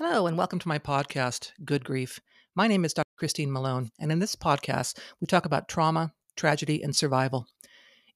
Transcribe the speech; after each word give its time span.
Hello, 0.00 0.28
and 0.28 0.38
welcome 0.38 0.60
to 0.60 0.68
my 0.68 0.78
podcast, 0.78 1.50
Good 1.64 1.84
Grief. 1.84 2.20
My 2.54 2.68
name 2.68 2.84
is 2.84 2.94
Dr. 2.94 3.10
Christine 3.16 3.50
Malone, 3.50 3.90
and 3.98 4.12
in 4.12 4.20
this 4.20 4.36
podcast, 4.36 4.96
we 5.20 5.26
talk 5.26 5.44
about 5.44 5.66
trauma, 5.66 6.12
tragedy, 6.36 6.80
and 6.84 6.94
survival. 6.94 7.48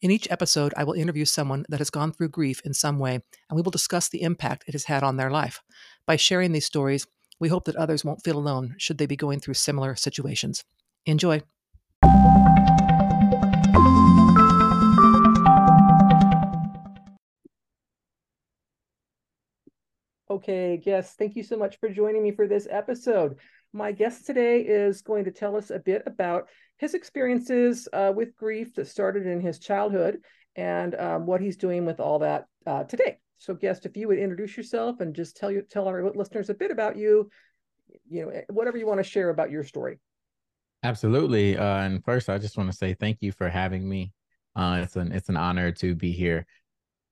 In 0.00 0.12
each 0.12 0.30
episode, 0.30 0.72
I 0.76 0.84
will 0.84 0.92
interview 0.92 1.24
someone 1.24 1.66
that 1.70 1.80
has 1.80 1.90
gone 1.90 2.12
through 2.12 2.28
grief 2.28 2.60
in 2.64 2.72
some 2.72 3.00
way, 3.00 3.14
and 3.14 3.56
we 3.56 3.62
will 3.62 3.72
discuss 3.72 4.08
the 4.08 4.22
impact 4.22 4.62
it 4.68 4.74
has 4.74 4.84
had 4.84 5.02
on 5.02 5.16
their 5.16 5.28
life. 5.28 5.60
By 6.06 6.14
sharing 6.14 6.52
these 6.52 6.66
stories, 6.66 7.04
we 7.40 7.48
hope 7.48 7.64
that 7.64 7.74
others 7.74 8.04
won't 8.04 8.22
feel 8.22 8.38
alone 8.38 8.76
should 8.78 8.98
they 8.98 9.06
be 9.06 9.16
going 9.16 9.40
through 9.40 9.54
similar 9.54 9.96
situations. 9.96 10.62
Enjoy. 11.04 11.42
Okay, 20.32 20.78
guests, 20.78 21.14
thank 21.18 21.36
you 21.36 21.42
so 21.42 21.58
much 21.58 21.78
for 21.78 21.90
joining 21.90 22.22
me 22.22 22.32
for 22.32 22.48
this 22.48 22.66
episode. 22.70 23.36
My 23.74 23.92
guest 23.92 24.24
today 24.24 24.62
is 24.62 25.02
going 25.02 25.24
to 25.24 25.30
tell 25.30 25.56
us 25.56 25.68
a 25.68 25.78
bit 25.78 26.02
about 26.06 26.48
his 26.78 26.94
experiences 26.94 27.86
uh, 27.92 28.14
with 28.16 28.34
grief 28.34 28.74
that 28.76 28.86
started 28.86 29.26
in 29.26 29.42
his 29.42 29.58
childhood 29.58 30.22
and 30.56 30.94
um, 30.94 31.26
what 31.26 31.42
he's 31.42 31.58
doing 31.58 31.84
with 31.84 32.00
all 32.00 32.20
that 32.20 32.46
uh, 32.66 32.84
today. 32.84 33.18
So, 33.36 33.52
guest, 33.52 33.84
if 33.84 33.94
you 33.94 34.08
would 34.08 34.18
introduce 34.18 34.56
yourself 34.56 35.00
and 35.00 35.14
just 35.14 35.36
tell 35.36 35.50
you 35.50 35.60
tell 35.60 35.86
our 35.86 36.10
listeners 36.14 36.48
a 36.48 36.54
bit 36.54 36.70
about 36.70 36.96
you, 36.96 37.28
you 38.08 38.24
know, 38.24 38.30
eh, 38.30 38.44
whatever 38.48 38.78
you 38.78 38.86
want 38.86 39.00
to 39.00 39.04
share 39.04 39.28
about 39.28 39.50
your 39.50 39.64
story. 39.64 39.98
Absolutely. 40.82 41.58
Uh, 41.58 41.76
and 41.82 42.02
first, 42.06 42.30
I 42.30 42.38
just 42.38 42.56
want 42.56 42.70
to 42.70 42.76
say 42.76 42.94
thank 42.94 43.18
you 43.20 43.32
for 43.32 43.50
having 43.50 43.86
me. 43.86 44.12
Uh, 44.56 44.80
it's 44.82 44.96
an 44.96 45.12
it's 45.12 45.28
an 45.28 45.36
honor 45.36 45.72
to 45.72 45.94
be 45.94 46.10
here. 46.10 46.46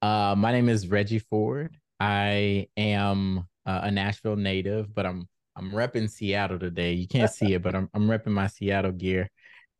Uh, 0.01 0.35
my 0.39 0.53
name 0.53 0.71
is 0.71 0.89
Reggie 0.89 1.19
Ford. 1.19 1.77
I 2.01 2.69
am 2.77 3.47
uh, 3.67 3.81
a 3.85 3.91
Nashville 3.91 4.37
native, 4.37 4.95
but 4.95 5.07
I'm 5.07 5.29
I'm 5.57 5.71
repping 5.73 6.09
Seattle 6.09 6.59
today. 6.59 6.95
You 6.95 7.07
can't 7.07 7.31
see 7.31 7.53
it, 7.55 7.63
but 7.63 7.75
I'm 7.75 7.89
I'm 7.95 8.09
repping 8.09 8.33
my 8.33 8.47
Seattle 8.47 8.93
gear. 8.93 9.29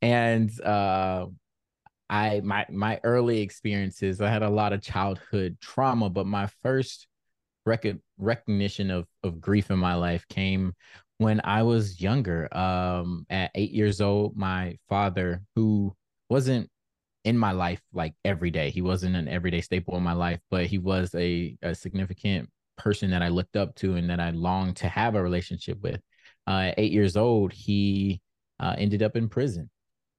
And 0.03 0.51
uh, 0.61 1.27
I 2.11 2.41
my 2.41 2.67
my 2.71 3.01
early 3.03 3.41
experiences, 3.41 4.21
I 4.21 4.29
had 4.29 4.43
a 4.43 4.51
lot 4.51 4.73
of 4.73 4.83
childhood 4.83 5.57
trauma, 5.61 6.11
but 6.11 6.27
my 6.27 6.49
first 6.63 7.07
rec- 7.65 7.97
recognition 8.19 8.91
of 8.91 9.07
of 9.23 9.41
grief 9.41 9.71
in 9.71 9.79
my 9.79 9.95
life 9.95 10.27
came 10.29 10.75
when 11.19 11.41
I 11.45 11.63
was 11.63 12.01
younger. 12.01 12.55
Um, 12.57 13.27
at 13.31 13.51
eight 13.55 13.71
years 13.71 14.01
old, 14.01 14.37
my 14.37 14.77
father, 14.89 15.43
who 15.55 15.95
wasn't 16.29 16.71
in 17.25 17.37
my 17.37 17.53
life 17.53 17.83
like 17.93 18.15
every 18.25 18.51
day. 18.51 18.71
He 18.71 18.83
wasn't 18.83 19.17
an 19.17 19.29
everyday 19.29 19.61
staple 19.61 19.97
in 19.97 20.03
my 20.03 20.13
life, 20.13 20.41
but 20.51 20.67
he 20.67 20.79
was 20.79 21.15
a, 21.15 21.57
a 21.63 21.75
significant 21.75 22.49
person 22.79 23.11
that 23.11 23.23
I 23.23 23.29
looked 23.29 23.57
up 23.57 23.75
to 23.77 23.97
and 23.97 24.09
that 24.11 24.21
I 24.21 24.31
longed 24.31 24.77
to 24.77 24.89
have 24.89 25.15
a 25.15 25.23
relationship 25.23 25.81
with. 25.83 26.01
Uh, 26.47 26.73
eight 26.79 26.93
years 26.93 27.17
old, 27.17 27.53
he 27.53 28.23
uh, 28.59 28.75
ended 28.79 29.03
up 29.03 29.17
in 29.17 29.29
prison. 29.29 29.71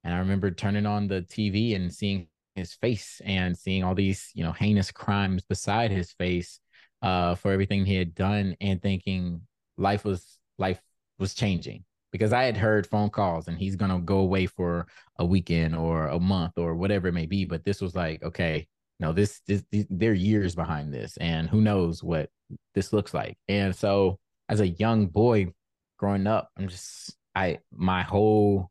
And 0.04 0.14
I 0.14 0.20
remember 0.20 0.52
turning 0.52 0.86
on 0.86 1.08
the 1.08 1.22
TV 1.22 1.76
and 1.76 1.94
seeing 1.94 2.28
his 2.56 2.74
face 2.74 3.22
and 3.26 3.58
seeing 3.58 3.84
all 3.84 3.96
these, 3.96 4.30
you 4.34 4.44
know, 4.44 4.52
heinous 4.52 4.92
crimes 4.92 5.44
beside 5.44 5.92
his 5.92 6.12
face 6.12 6.60
uh, 7.02 7.36
for 7.36 7.52
everything 7.52 7.86
he 7.86 7.96
had 7.96 8.14
done 8.14 8.56
and 8.62 8.82
thinking 8.82 9.42
life 9.78 10.04
was 10.04 10.38
life 10.58 10.82
was 11.18 11.34
changing 11.34 11.84
because 12.12 12.34
I 12.34 12.44
had 12.44 12.58
heard 12.58 12.88
phone 12.88 13.10
calls 13.10 13.48
and 13.48 13.58
he's 13.58 13.76
gonna 13.76 14.00
go 14.00 14.20
away 14.20 14.46
for 14.46 14.88
a 15.18 15.26
weekend 15.26 15.76
or 15.76 16.08
a 16.08 16.20
month 16.20 16.58
or 16.58 16.76
whatever 16.76 17.08
it 17.08 17.14
may 17.14 17.26
be. 17.26 17.46
But 17.46 17.64
this 17.64 17.82
was 17.82 17.96
like, 17.96 18.24
okay, 18.24 18.68
no, 19.00 19.14
this, 19.14 19.42
this, 19.48 19.64
this 19.72 19.86
there 19.90 20.12
are 20.12 20.16
years 20.16 20.56
behind 20.56 20.94
this, 20.94 21.18
and 21.18 21.50
who 21.50 21.62
knows 21.62 22.04
what 22.04 22.30
this 22.76 22.94
looks 22.94 23.14
like. 23.14 23.38
And 23.48 23.76
so, 23.76 24.20
as 24.48 24.60
a 24.60 24.68
young 24.68 25.08
boy 25.08 25.54
growing 25.98 26.28
up, 26.28 26.50
I'm 26.58 26.68
just 26.68 27.18
I 27.36 27.60
my 27.72 28.04
whole 28.04 28.70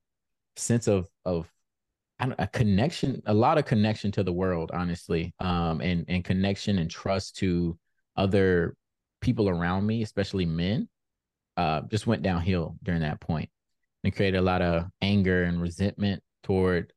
sense 0.57 0.87
of 0.87 1.09
of 1.25 1.51
a 2.21 2.47
connection, 2.47 3.23
a 3.27 3.33
lot 3.33 3.57
of 3.57 3.65
connection 3.65 4.13
to 4.13 4.23
the 4.23 4.33
world, 4.33 4.71
honestly, 4.75 5.35
um, 5.41 5.81
and 5.81 6.05
and 6.09 6.25
connection 6.25 6.79
and 6.79 6.91
trust 6.91 7.37
to 7.39 7.79
other 8.17 8.77
people 9.21 9.49
around 9.49 9.87
me, 9.87 10.03
especially 10.03 10.45
men, 10.45 10.89
uh, 11.61 11.83
just 11.83 12.07
went 12.07 12.23
downhill 12.23 12.77
during 12.83 13.03
that 13.03 13.21
point 13.21 13.51
and 14.03 14.17
created 14.17 14.39
a 14.39 14.43
lot 14.43 14.63
of 14.63 14.87
anger 15.03 15.43
and 15.43 15.61
resentment 15.61 16.23
toward 16.43 16.91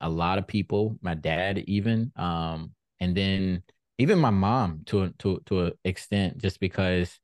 a 0.00 0.10
lot 0.10 0.38
of 0.38 0.46
people, 0.48 0.98
my 1.02 1.14
dad 1.14 1.58
even, 1.68 2.10
um, 2.16 2.72
and 2.98 3.16
then 3.16 3.62
even 3.98 4.18
my 4.18 4.30
mom 4.30 4.82
to 4.86 5.10
to 5.20 5.40
to 5.46 5.66
an 5.66 5.72
extent, 5.84 6.38
just 6.38 6.58
because 6.58 7.18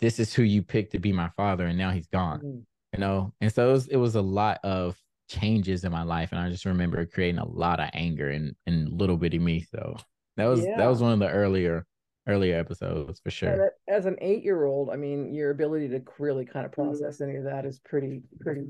this 0.00 0.18
is 0.18 0.34
who 0.34 0.42
you 0.42 0.62
picked 0.62 0.92
to 0.92 0.98
be 0.98 1.12
my 1.12 1.30
father, 1.30 1.66
and 1.66 1.78
now 1.78 1.90
he's 1.90 2.06
gone, 2.08 2.40
mm-hmm. 2.40 2.58
you 2.92 3.00
know. 3.00 3.32
And 3.40 3.50
so 3.52 3.70
it 3.70 3.72
was, 3.72 3.88
it 3.88 3.96
was 3.96 4.14
a 4.16 4.22
lot 4.22 4.60
of 4.62 4.96
changes 5.30 5.84
in 5.84 5.90
my 5.90 6.02
life, 6.02 6.30
and 6.30 6.40
I 6.40 6.50
just 6.50 6.66
remember 6.66 7.06
creating 7.06 7.40
a 7.40 7.48
lot 7.48 7.80
of 7.80 7.88
anger 7.94 8.30
in 8.30 8.54
in 8.66 8.98
little 8.98 9.16
bitty 9.16 9.38
me. 9.38 9.66
So 9.70 9.96
that 10.36 10.44
was 10.44 10.60
yeah. 10.60 10.76
that 10.76 10.88
was 10.88 11.00
one 11.00 11.12
of 11.12 11.18
the 11.18 11.30
earlier 11.30 11.86
earlier 12.28 12.58
episodes 12.58 13.20
for 13.20 13.30
sure. 13.30 13.72
As 13.88 14.06
an 14.06 14.16
eight 14.20 14.44
year 14.44 14.64
old, 14.64 14.90
I 14.90 14.96
mean, 14.96 15.34
your 15.34 15.50
ability 15.50 15.88
to 15.88 16.02
really 16.18 16.44
kind 16.44 16.66
of 16.66 16.72
process 16.72 17.20
any 17.20 17.36
of 17.36 17.44
that 17.44 17.64
is 17.64 17.80
pretty, 17.80 18.22
pretty 18.40 18.66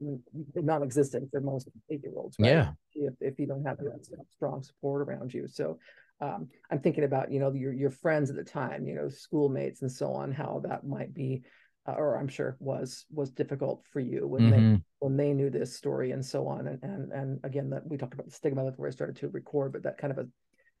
non 0.00 0.82
existent 0.82 1.28
for 1.30 1.40
most 1.40 1.68
eight 1.90 2.00
year 2.02 2.12
olds. 2.16 2.36
Right? 2.38 2.50
Yeah. 2.50 2.70
If, 2.94 3.14
if 3.20 3.38
you 3.38 3.46
don't 3.46 3.64
have 3.64 3.78
that 3.78 4.06
strong 4.30 4.62
support 4.62 5.02
around 5.02 5.34
you. 5.34 5.46
So 5.48 5.78
um, 6.20 6.48
I'm 6.70 6.80
thinking 6.80 7.04
about, 7.04 7.32
you 7.32 7.40
know, 7.40 7.52
your, 7.52 7.72
your 7.72 7.90
friends 7.90 8.30
at 8.30 8.36
the 8.36 8.44
time, 8.44 8.86
you 8.86 8.94
know, 8.94 9.08
schoolmates 9.08 9.82
and 9.82 9.90
so 9.90 10.12
on, 10.12 10.32
how 10.32 10.62
that 10.64 10.86
might 10.86 11.14
be. 11.14 11.42
Uh, 11.88 11.92
or 11.92 12.20
I'm 12.20 12.28
sure 12.28 12.58
was 12.60 13.06
was 13.10 13.30
difficult 13.30 13.86
for 13.90 14.00
you 14.00 14.28
when 14.28 14.42
mm-hmm. 14.42 14.74
they 14.74 14.80
when 14.98 15.16
they 15.16 15.32
knew 15.32 15.48
this 15.48 15.74
story 15.74 16.10
and 16.10 16.22
so 16.22 16.46
on 16.46 16.66
and 16.66 16.78
and 16.82 17.10
and 17.10 17.40
again 17.42 17.70
that 17.70 17.86
we 17.86 17.96
talked 17.96 18.12
about 18.12 18.26
the 18.26 18.32
stigma 18.32 18.64
that's 18.64 18.76
where 18.76 18.88
I 18.88 18.92
started 18.92 19.16
to 19.16 19.28
record 19.30 19.72
but 19.72 19.84
that 19.84 19.96
kind 19.96 20.10
of 20.10 20.18
a 20.18 20.28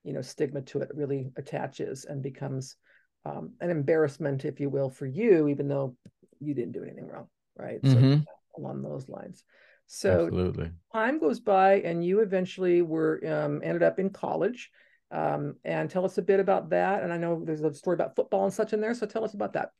you 0.04 0.12
know 0.12 0.22
stigma 0.22 0.62
to 0.62 0.80
it 0.80 0.90
really 0.94 1.30
attaches 1.36 2.04
and 2.04 2.22
becomes 2.22 2.76
um, 3.24 3.52
an 3.60 3.70
embarrassment 3.70 4.44
if 4.44 4.60
you 4.60 4.70
will 4.70 4.90
for 4.90 5.06
you 5.06 5.48
even 5.48 5.68
though 5.68 5.94
you 6.40 6.54
didn't 6.54 6.72
do 6.72 6.82
anything 6.82 7.06
wrong 7.06 7.26
right? 7.60 7.82
Mm-hmm. 7.82 8.18
so 8.20 8.24
along 8.56 8.82
those 8.82 9.08
lines. 9.08 9.44
So 9.86 10.26
Absolutely. 10.26 10.70
time 10.92 11.18
goes 11.18 11.40
by 11.40 11.80
and 11.80 12.04
you 12.04 12.20
eventually 12.20 12.82
were 12.82 13.20
um, 13.26 13.60
ended 13.62 13.82
up 13.82 13.98
in 13.98 14.10
college 14.10 14.70
um, 15.10 15.56
and 15.64 15.90
tell 15.90 16.04
us 16.04 16.18
a 16.18 16.22
bit 16.22 16.40
about 16.40 16.70
that. 16.70 17.02
And 17.02 17.12
i 17.12 17.16
know 17.16 17.42
there's 17.44 17.62
a 17.62 17.74
story 17.74 17.94
about 17.94 18.16
football 18.16 18.44
and 18.44 18.52
such 18.52 18.72
in 18.72 18.80
there 18.80 18.94
so 18.94 19.06
tell 19.06 19.24
us 19.24 19.34
about 19.34 19.54
that. 19.54 19.70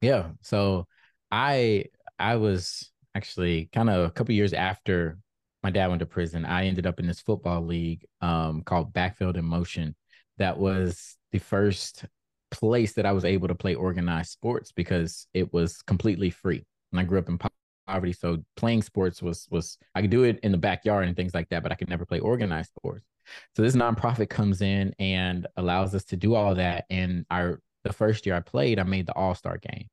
Yeah. 0.00 0.30
So 0.42 0.86
i 1.30 1.86
i 2.18 2.36
was 2.36 2.90
actually 3.14 3.68
kind 3.72 3.88
of 3.88 4.06
a 4.06 4.10
couple 4.10 4.34
years 4.34 4.52
after 4.52 5.18
my 5.64 5.70
dad 5.70 5.88
went 5.88 6.00
to 6.00 6.06
prison, 6.06 6.44
I 6.44 6.66
ended 6.66 6.86
up 6.86 7.00
in 7.00 7.06
this 7.06 7.22
football 7.22 7.62
league 7.62 8.04
um, 8.20 8.62
called 8.62 8.92
Backfield 8.92 9.38
in 9.38 9.46
Motion. 9.46 9.96
That 10.36 10.58
was 10.58 11.16
the 11.32 11.38
first 11.38 12.04
place 12.50 12.92
that 12.92 13.06
I 13.06 13.12
was 13.12 13.24
able 13.24 13.48
to 13.48 13.54
play 13.54 13.74
organized 13.74 14.30
sports 14.30 14.72
because 14.72 15.26
it 15.32 15.54
was 15.54 15.80
completely 15.80 16.28
free. 16.28 16.66
And 16.92 17.00
I 17.00 17.04
grew 17.04 17.18
up 17.18 17.30
in 17.30 17.38
poverty, 17.88 18.12
so 18.12 18.44
playing 18.56 18.82
sports 18.82 19.22
was 19.22 19.48
was 19.50 19.78
I 19.94 20.02
could 20.02 20.10
do 20.10 20.24
it 20.24 20.38
in 20.42 20.52
the 20.52 20.58
backyard 20.58 21.08
and 21.08 21.16
things 21.16 21.32
like 21.32 21.48
that, 21.48 21.62
but 21.62 21.72
I 21.72 21.76
could 21.76 21.88
never 21.88 22.04
play 22.04 22.18
organized 22.18 22.72
sports. 22.78 23.06
So 23.56 23.62
this 23.62 23.74
nonprofit 23.74 24.28
comes 24.28 24.60
in 24.60 24.94
and 24.98 25.46
allows 25.56 25.94
us 25.94 26.04
to 26.06 26.16
do 26.16 26.34
all 26.34 26.54
that. 26.56 26.84
And 26.90 27.24
our 27.30 27.60
the 27.84 27.92
first 27.92 28.26
year 28.26 28.34
I 28.34 28.40
played, 28.40 28.78
I 28.78 28.82
made 28.82 29.06
the 29.06 29.14
All 29.14 29.34
Star 29.34 29.56
game, 29.56 29.88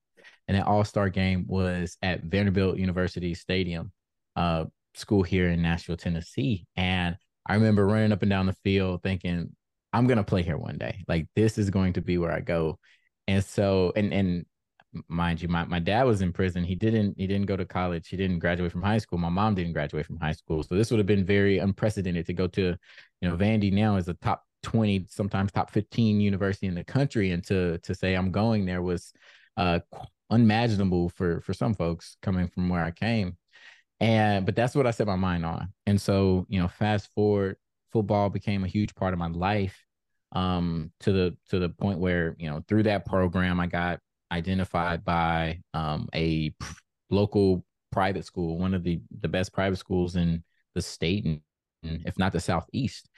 and 0.50 0.58
that 0.58 0.68
All 0.68 0.84
Star 0.84 1.08
game 1.08 1.46
was 1.48 1.98
at 2.02 2.24
Vanderbilt 2.24 2.78
University 2.78 3.34
Stadium. 3.34 3.94
Uh, 4.36 4.66
school 4.94 5.24
here 5.24 5.50
in 5.50 5.62
Nashville, 5.62 5.98
Tennessee. 5.98 6.66
And 6.76 7.16
I 7.48 7.56
remember 7.56 7.86
running 7.86 8.12
up 8.12 8.22
and 8.22 8.30
down 8.30 8.46
the 8.46 8.56
field 8.64 9.04
thinking, 9.04 9.56
I'm 9.94 10.08
gonna 10.08 10.24
play 10.24 10.44
here 10.44 10.58
one 10.58 10.78
day. 10.78 11.04
Like 11.08 11.28
this 11.36 11.58
is 11.58 11.70
going 11.70 11.94
to 11.94 12.02
be 12.02 12.18
where 12.18 12.32
I 12.32 12.40
go. 12.40 12.80
And 13.28 13.44
so, 13.44 13.94
and 13.96 14.14
and 14.14 14.46
mind 15.08 15.42
you, 15.42 15.48
my, 15.48 15.66
my 15.66 15.80
dad 15.80 16.04
was 16.04 16.22
in 16.22 16.34
prison. 16.34 16.64
He 16.64 16.76
didn't 16.76 17.16
he 17.18 17.28
didn't 17.28 17.48
go 17.48 17.56
to 17.58 17.66
college. 17.66 18.08
He 18.10 18.18
didn't 18.18 18.40
graduate 18.40 18.72
from 18.72 18.82
high 18.82 18.98
school. 18.98 19.18
My 19.18 19.30
mom 19.30 19.56
didn't 19.56 19.74
graduate 19.74 20.06
from 20.06 20.20
high 20.20 20.34
school. 20.34 20.64
So 20.64 20.76
this 20.76 20.92
would 20.92 21.00
have 21.00 21.08
been 21.08 21.26
very 21.26 21.60
unprecedented 21.60 22.26
to 22.28 22.34
go 22.34 22.48
to, 22.48 22.62
you 23.22 23.30
know, 23.30 23.36
Vandy 23.36 23.72
now 23.72 23.96
is 23.96 24.08
a 24.08 24.14
top 24.16 24.44
20, 24.64 25.08
sometimes 25.10 25.52
top 25.52 25.72
15 25.72 26.20
university 26.22 26.68
in 26.68 26.76
the 26.76 26.84
country. 26.84 27.32
And 27.32 27.44
to 27.46 27.78
to 27.80 27.96
say 27.96 28.16
I'm 28.16 28.32
going 28.32 28.66
there 28.66 28.82
was 28.82 29.14
uh 29.58 29.80
unimaginable 30.30 31.10
for 31.10 31.42
for 31.42 31.54
some 31.54 31.74
folks 31.74 32.18
coming 32.22 32.48
from 32.48 32.70
where 32.70 32.84
I 32.84 32.92
came. 32.92 33.38
And 34.02 34.46
but 34.48 34.56
that's 34.56 34.76
what 34.76 34.88
I 34.88 34.92
set 34.92 35.08
my 35.08 35.16
mind 35.16 35.46
on. 35.46 35.72
And 35.86 36.02
so, 36.02 36.48
you 36.50 36.60
know, 36.60 36.68
fast 36.68 37.14
forward, 37.14 37.58
football 37.94 38.30
became 38.30 38.64
a 38.66 38.68
huge 38.68 38.96
part 38.96 39.14
of 39.14 39.20
my 39.20 39.28
life. 39.28 39.86
Um, 40.34 40.92
to 41.02 41.12
the 41.12 41.38
to 41.50 41.60
the 41.60 41.70
point 41.70 42.00
where, 42.00 42.36
you 42.40 42.50
know, 42.50 42.64
through 42.68 42.84
that 42.84 43.06
program 43.06 43.60
I 43.60 43.68
got 43.68 44.00
identified 44.32 45.06
by 45.06 45.62
um 45.74 46.10
a 46.14 46.50
p- 46.52 46.56
local 47.12 47.66
private 47.92 48.26
school, 48.26 48.58
one 48.58 48.74
of 48.74 48.84
the 48.84 49.02
the 49.22 49.28
best 49.30 49.54
private 49.54 49.78
schools 49.78 50.16
in 50.16 50.44
the 50.74 50.82
state 50.82 51.26
and, 51.26 51.42
if 51.84 52.18
not 52.18 52.32
the 52.34 52.40
southeast. 52.40 53.10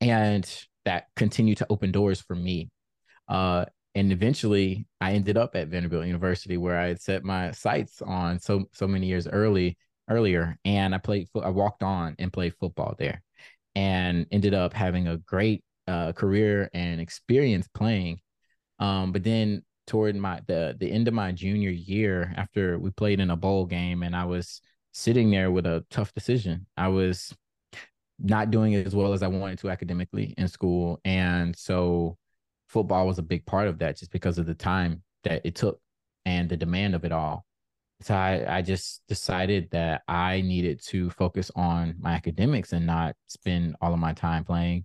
And 0.00 0.48
that 0.84 1.06
continued 1.16 1.58
to 1.58 1.66
open 1.70 1.92
doors 1.92 2.20
for 2.20 2.34
me. 2.34 2.70
Uh 3.28 3.66
and 3.94 4.10
eventually 4.10 4.86
I 5.00 5.12
ended 5.12 5.36
up 5.36 5.54
at 5.54 5.68
Vanderbilt 5.68 6.06
University 6.06 6.56
where 6.56 6.78
I 6.78 6.88
had 6.88 7.00
set 7.00 7.24
my 7.24 7.52
sights 7.52 8.02
on 8.02 8.40
so 8.40 8.64
so 8.72 8.88
many 8.88 9.06
years 9.06 9.28
early 9.28 9.76
earlier 10.08 10.56
and 10.64 10.94
I 10.94 10.98
played 10.98 11.28
I 11.42 11.50
walked 11.50 11.82
on 11.82 12.14
and 12.18 12.32
played 12.32 12.54
football 12.58 12.94
there 12.98 13.22
and 13.74 14.26
ended 14.30 14.54
up 14.54 14.74
having 14.74 15.08
a 15.08 15.18
great 15.18 15.64
uh, 15.88 16.12
career 16.12 16.70
and 16.74 17.00
experience 17.00 17.68
playing 17.74 18.20
um, 18.78 19.12
but 19.12 19.24
then 19.24 19.62
toward 19.86 20.14
my 20.16 20.40
the 20.46 20.76
the 20.78 20.90
end 20.90 21.08
of 21.08 21.14
my 21.14 21.32
junior 21.32 21.70
year 21.70 22.32
after 22.36 22.78
we 22.78 22.90
played 22.90 23.20
in 23.20 23.30
a 23.30 23.36
bowl 23.36 23.66
game 23.66 24.02
and 24.02 24.14
I 24.14 24.24
was 24.24 24.60
sitting 24.92 25.30
there 25.30 25.50
with 25.50 25.66
a 25.66 25.84
tough 25.90 26.12
decision 26.14 26.66
I 26.76 26.88
was 26.88 27.34
not 28.18 28.50
doing 28.50 28.74
as 28.74 28.94
well 28.94 29.12
as 29.12 29.22
I 29.22 29.28
wanted 29.28 29.58
to 29.60 29.70
academically 29.70 30.34
in 30.36 30.48
school 30.48 31.00
and 31.04 31.56
so 31.56 32.16
football 32.68 33.06
was 33.06 33.18
a 33.18 33.22
big 33.22 33.44
part 33.44 33.68
of 33.68 33.78
that 33.78 33.98
just 33.98 34.12
because 34.12 34.38
of 34.38 34.46
the 34.46 34.54
time 34.54 35.02
that 35.24 35.42
it 35.44 35.54
took 35.54 35.78
and 36.24 36.48
the 36.48 36.56
demand 36.56 36.94
of 36.94 37.04
it 37.04 37.12
all. 37.12 37.44
So 38.02 38.14
I, 38.14 38.44
I 38.58 38.62
just 38.62 39.02
decided 39.08 39.70
that 39.70 40.02
I 40.08 40.40
needed 40.40 40.82
to 40.86 41.10
focus 41.10 41.50
on 41.54 41.94
my 42.00 42.12
academics 42.12 42.72
and 42.72 42.86
not 42.86 43.14
spend 43.28 43.76
all 43.80 43.92
of 43.92 43.98
my 43.98 44.12
time 44.12 44.44
playing. 44.44 44.84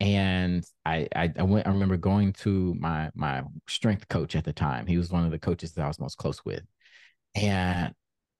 And 0.00 0.64
I, 0.84 1.08
I, 1.14 1.32
I 1.38 1.42
went. 1.44 1.66
I 1.66 1.70
remember 1.70 1.96
going 1.96 2.32
to 2.34 2.74
my 2.78 3.10
my 3.14 3.42
strength 3.68 4.08
coach 4.08 4.36
at 4.36 4.44
the 4.44 4.52
time. 4.52 4.86
He 4.86 4.98
was 4.98 5.10
one 5.10 5.24
of 5.24 5.30
the 5.30 5.38
coaches 5.38 5.72
that 5.72 5.84
I 5.84 5.88
was 5.88 6.00
most 6.00 6.18
close 6.18 6.44
with. 6.44 6.62
And 7.34 7.94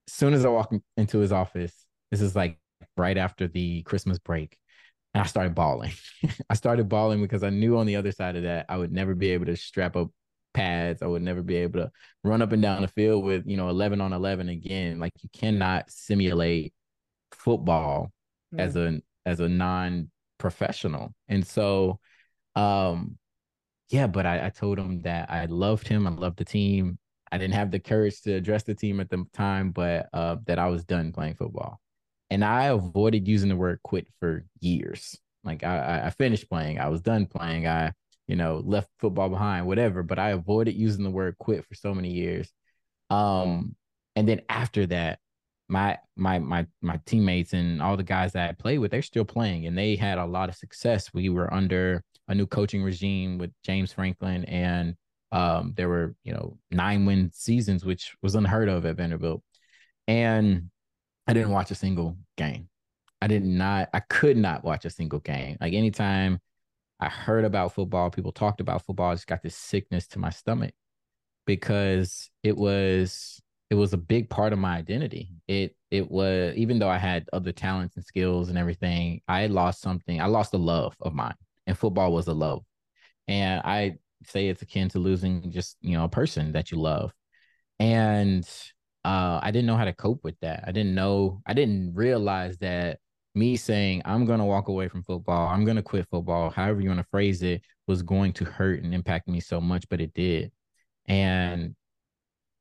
as 0.09 0.13
soon 0.15 0.35
as 0.35 0.45
I 0.45 0.49
walked 0.49 0.75
into 0.97 1.19
his 1.19 1.33
office, 1.33 1.75
this 2.11 2.21
is 2.21 2.37
like 2.37 2.59
right 2.97 3.17
after 3.17 3.49
the 3.49 3.83
Christmas 3.83 4.19
break, 4.19 4.59
and 5.15 5.23
I 5.23 5.27
started 5.27 5.55
bawling. 5.55 5.93
I 6.51 6.55
started 6.55 6.89
bawling 6.89 7.23
because 7.23 7.45
I 7.45 7.51
knew 7.51 7.79
on 7.79 7.87
the 7.87 7.97
other 7.97 8.13
side 8.13 8.37
of 8.37 8.43
that 8.43 8.67
I 8.69 8.77
would 8.77 8.93
never 8.93 9.15
be 9.15 9.31
able 9.31 9.47
to 9.47 9.57
strap 9.57 9.97
up 9.97 10.11
pads. 10.55 11.03
I 11.03 11.07
would 11.07 11.23
never 11.23 11.43
be 11.43 11.57
able 11.57 11.81
to 11.81 11.91
run 12.23 12.43
up 12.43 12.53
and 12.53 12.63
down 12.63 12.83
the 12.83 12.89
field 12.89 13.25
with, 13.25 13.45
you 13.47 13.57
know, 13.57 13.69
11 13.69 14.01
on 14.01 14.13
11 14.13 14.49
again. 14.49 14.99
Like 15.01 15.13
you 15.23 15.29
cannot 15.33 15.91
simulate 15.91 16.73
football 17.33 18.13
as 18.59 18.77
a 18.77 19.01
as 19.27 19.41
a 19.41 19.49
non-professional. 19.49 21.15
And 21.29 21.47
so 21.47 21.99
um 22.57 23.19
yeah, 23.91 24.07
but 24.07 24.27
I, 24.27 24.47
I 24.47 24.49
told 24.51 24.79
him 24.79 25.03
that 25.03 25.31
I 25.31 25.45
loved 25.47 25.87
him. 25.87 26.07
I 26.07 26.11
loved 26.11 26.39
the 26.39 26.45
team. 26.45 26.99
I 27.31 27.39
didn't 27.39 27.55
have 27.55 27.71
the 27.71 27.81
courage 27.81 28.23
to 28.23 28.33
address 28.35 28.63
the 28.63 28.75
team 28.75 29.01
at 29.01 29.11
the 29.11 29.25
time, 29.33 29.73
but 29.73 30.09
uh, 30.13 30.37
that 30.47 30.59
I 30.59 30.69
was 30.69 30.85
done 30.85 31.13
playing 31.13 31.35
football 31.35 31.81
and 32.31 32.45
I 32.45 32.65
avoided 32.65 33.29
using 33.29 33.49
the 33.49 33.57
word 33.57 33.81
quit 33.83 34.07
for 34.21 34.45
years. 34.61 35.19
Like 35.43 35.63
I, 35.63 36.03
I 36.07 36.11
finished 36.11 36.49
playing, 36.49 36.79
I 36.79 36.89
was 36.89 37.01
done 37.01 37.27
playing, 37.27 37.67
I, 37.67 37.93
you 38.27 38.37
know, 38.37 38.63
left 38.65 38.89
football 38.99 39.29
behind, 39.29 39.67
whatever. 39.67 40.03
But 40.03 40.19
I 40.19 40.31
avoided 40.31 40.75
using 40.75 41.05
the 41.05 41.11
word 41.11 41.37
quit 41.39 41.65
for 41.65 41.75
so 41.75 41.95
many 41.95 42.11
years. 42.11 42.53
Um, 43.11 43.77
and 44.17 44.29
then 44.29 44.43
after 44.49 44.87
that, 44.87 45.19
my 45.69 45.99
my 46.17 46.39
my 46.39 46.67
my 46.83 47.01
teammates 47.07 47.53
and 47.55 47.81
all 47.81 47.97
the 47.97 48.03
guys 48.03 48.33
that 48.33 48.51
I 48.51 48.53
played 48.53 48.79
with, 48.79 48.91
they're 48.91 49.03
still 49.03 49.25
playing, 49.25 49.67
and 49.67 49.77
they 49.77 49.97
had 49.97 50.19
a 50.19 50.27
lot 50.27 50.49
of 50.49 50.55
success. 50.55 51.13
We 51.15 51.29
were 51.31 51.53
under 51.53 52.03
a 52.29 52.35
new 52.35 52.47
coaching 52.47 52.83
regime 52.83 53.39
with 53.39 53.51
James 53.65 53.93
Franklin, 53.93 54.45
and 54.45 54.95
um, 55.33 55.73
there 55.77 55.89
were 55.89 56.15
you 56.25 56.33
know 56.33 56.59
nine 56.71 57.07
win 57.07 57.31
seasons, 57.33 57.85
which 57.85 58.15
was 58.23 58.35
unheard 58.35 58.69
of 58.69 58.87
at 58.87 58.97
Vanderbilt. 58.97 59.43
And 60.07 60.71
I 61.27 61.33
didn't 61.33 61.51
watch 61.51 61.71
a 61.71 61.75
single 61.75 62.19
game. 62.37 62.69
I 63.23 63.27
did 63.27 63.43
not, 63.43 63.89
I 63.95 64.01
could 64.01 64.37
not 64.37 64.65
watch 64.65 64.85
a 64.85 64.91
single 64.91 65.21
game. 65.21 65.57
Like 65.61 65.73
anytime 65.73 66.41
I 67.05 67.09
heard 67.09 67.45
about 67.45 67.75
football, 67.75 68.11
people 68.11 68.33
talked 68.33 68.61
about 68.61 68.85
football, 68.85 69.11
I 69.11 69.15
just 69.15 69.27
got 69.27 69.43
this 69.43 69.57
sickness 69.57 70.07
to 70.09 70.19
my 70.19 70.31
stomach 70.31 70.75
because 71.47 72.31
it 72.43 72.57
was 72.57 73.41
it 73.71 73.75
was 73.75 73.93
a 73.93 73.99
big 73.99 74.31
part 74.31 74.53
of 74.53 74.59
my 74.59 74.77
identity. 74.77 75.31
It 75.49 75.77
it 75.91 76.11
was 76.11 76.55
even 76.57 76.79
though 76.79 76.89
I 76.89 76.99
had 76.99 77.29
other 77.33 77.53
talents 77.53 77.97
and 77.97 78.05
skills 78.05 78.49
and 78.49 78.59
everything, 78.59 79.21
I 79.29 79.47
lost 79.47 79.81
something. 79.81 80.21
I 80.21 80.27
lost 80.27 80.55
a 80.55 80.59
love 80.59 80.97
of 81.01 81.15
mine. 81.15 81.35
And 81.67 81.77
football 81.77 82.13
was 82.13 82.29
a 82.29 82.35
love. 82.35 82.63
And 83.29 83.61
I 83.65 83.97
say 84.27 84.49
it's 84.49 84.63
akin 84.63 84.89
to 84.91 84.99
losing 84.99 85.51
just, 85.51 85.77
you 85.81 85.97
know, 85.97 86.05
a 86.05 86.09
person 86.09 86.53
that 86.53 86.71
you 86.71 86.79
love. 86.79 87.13
And 87.79 88.49
uh, 89.05 89.41
I 89.43 89.51
didn't 89.51 89.67
know 89.67 89.77
how 89.77 89.85
to 89.85 89.93
cope 89.93 90.25
with 90.25 90.39
that. 90.41 90.65
I 90.67 90.73
didn't 90.73 90.95
know, 90.95 91.43
I 91.47 91.55
didn't 91.55 91.95
realize 91.95 92.59
that 92.59 92.99
me 93.35 93.57
saying, 93.57 94.03
I'm 94.05 94.25
going 94.25 94.39
to 94.39 94.45
walk 94.45 94.69
away 94.69 94.89
from 94.89 95.03
football, 95.03 95.49
I'm 95.49 95.65
going 95.65 95.77
to 95.77 95.83
quit 95.83 96.07
football, 96.11 96.51
however 96.51 96.81
you 96.81 96.89
want 96.89 97.01
to 97.01 97.07
phrase 97.11 97.43
it, 97.43 97.63
was 97.87 98.03
going 98.03 98.33
to 98.35 98.45
hurt 98.45 98.83
and 98.83 98.95
impact 98.95 99.29
me 99.29 99.41
so 99.41 99.61
much, 99.61 99.89
but 99.89 100.01
it 100.01 100.15
did. 100.15 100.53
And 101.07 101.75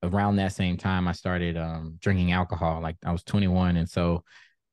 around 0.03 0.35
that 0.35 0.53
same 0.53 0.77
time, 0.77 1.07
I 1.07 1.13
started 1.13 1.57
um, 1.57 1.97
drinking 1.99 2.33
alcohol. 2.33 2.81
Like 2.81 2.97
I 3.05 3.11
was 3.11 3.23
21. 3.23 3.77
And 3.77 3.89
so 3.89 4.23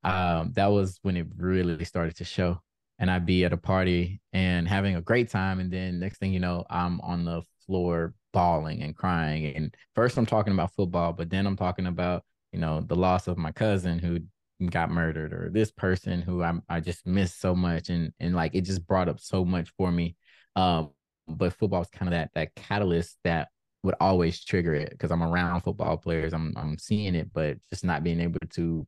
um, 0.02 0.52
that 0.54 0.66
was 0.66 0.98
when 1.02 1.16
it 1.16 1.26
really 1.36 1.84
started 1.84 2.16
to 2.16 2.24
show. 2.24 2.60
And 2.98 3.10
I'd 3.10 3.24
be 3.24 3.44
at 3.44 3.52
a 3.52 3.56
party 3.56 4.20
and 4.32 4.68
having 4.68 4.96
a 4.96 5.00
great 5.00 5.30
time. 5.30 5.60
And 5.60 5.70
then 5.70 6.00
next 6.00 6.18
thing 6.18 6.32
you 6.32 6.40
know, 6.40 6.64
I'm 6.68 7.00
on 7.00 7.24
the 7.24 7.42
floor 7.66 8.12
bawling 8.32 8.82
and 8.82 8.94
crying. 8.94 9.54
And 9.56 9.74
first 9.94 10.18
I'm 10.18 10.26
talking 10.26 10.52
about 10.52 10.74
football, 10.74 11.12
but 11.12 11.30
then 11.30 11.46
I'm 11.46 11.56
talking 11.56 11.86
about, 11.86 12.24
you 12.52 12.58
know, 12.58 12.82
the 12.82 12.96
loss 12.96 13.26
of 13.26 13.38
my 13.38 13.52
cousin 13.52 13.98
who 13.98 14.20
got 14.68 14.90
murdered 14.90 15.32
or 15.32 15.50
this 15.50 15.70
person 15.70 16.22
who 16.22 16.42
I 16.42 16.54
I 16.68 16.80
just 16.80 17.06
missed 17.06 17.40
so 17.40 17.54
much 17.54 17.88
and 17.88 18.12
and 18.20 18.34
like 18.34 18.54
it 18.54 18.62
just 18.62 18.86
brought 18.86 19.08
up 19.08 19.20
so 19.20 19.44
much 19.44 19.70
for 19.76 19.90
me. 19.90 20.16
Um 20.56 20.90
but 21.28 21.54
football 21.54 21.82
is 21.82 21.88
kind 21.88 22.08
of 22.08 22.12
that 22.12 22.30
that 22.34 22.54
catalyst 22.54 23.16
that 23.24 23.48
would 23.82 23.94
always 24.00 24.44
trigger 24.44 24.74
it 24.74 24.90
because 24.90 25.10
I'm 25.10 25.22
around 25.22 25.62
football 25.62 25.96
players. 25.96 26.32
I'm 26.32 26.52
I'm 26.56 26.78
seeing 26.78 27.14
it, 27.14 27.32
but 27.32 27.58
just 27.70 27.84
not 27.84 28.02
being 28.04 28.20
able 28.20 28.40
to 28.50 28.86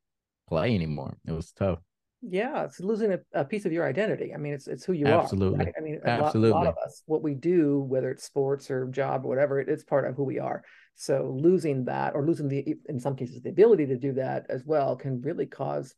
play 0.49 0.75
anymore. 0.75 1.17
It 1.27 1.33
was 1.33 1.53
tough. 1.53 1.79
Yeah, 2.23 2.65
it's 2.65 2.79
losing 2.79 3.13
a, 3.13 3.19
a, 3.35 3.45
piece 3.45 3.65
of 3.65 3.73
your 3.73 3.85
identity. 3.85 4.33
I 4.33 4.37
mean, 4.37 4.53
it's 4.53 4.69
it's 4.69 4.85
who 4.85 4.93
you 4.93 5.07
Absolutely. 5.07 5.59
are. 5.59 5.65
Right? 5.65 5.75
I 5.77 5.81
mean, 5.81 6.01
a 6.05 6.09
Absolutely. 6.09 6.51
Lot, 6.51 6.63
a 6.63 6.65
lot, 6.67 6.69
of 6.69 6.77
us, 6.85 7.03
what 7.07 7.23
we 7.23 7.35
do, 7.35 7.81
whether 7.81 8.11
it's 8.11 8.23
sports 8.23 8.71
or 8.71 8.87
job 8.87 9.25
or 9.25 9.29
whatever, 9.29 9.61
it, 9.61 9.69
it's 9.69 9.83
part 9.83 10.07
of 10.07 10.15
who 10.15 10.23
we 10.23 10.39
are. 10.39 10.63
So 10.95 11.37
losing 11.37 11.87
that, 11.87 12.15
or 12.15 12.25
losing 12.25 12.49
the, 12.49 12.77
in 12.89 13.01
some 13.01 13.17
cases, 13.17 13.43
the 13.43 13.51
ability 13.51 13.87
to 13.87 13.97
do 13.97 14.13
that 14.15 14.47
as 14.49 14.63
well, 14.65 14.95
can 14.95 15.21
really 15.21 15.47
cause, 15.47 15.95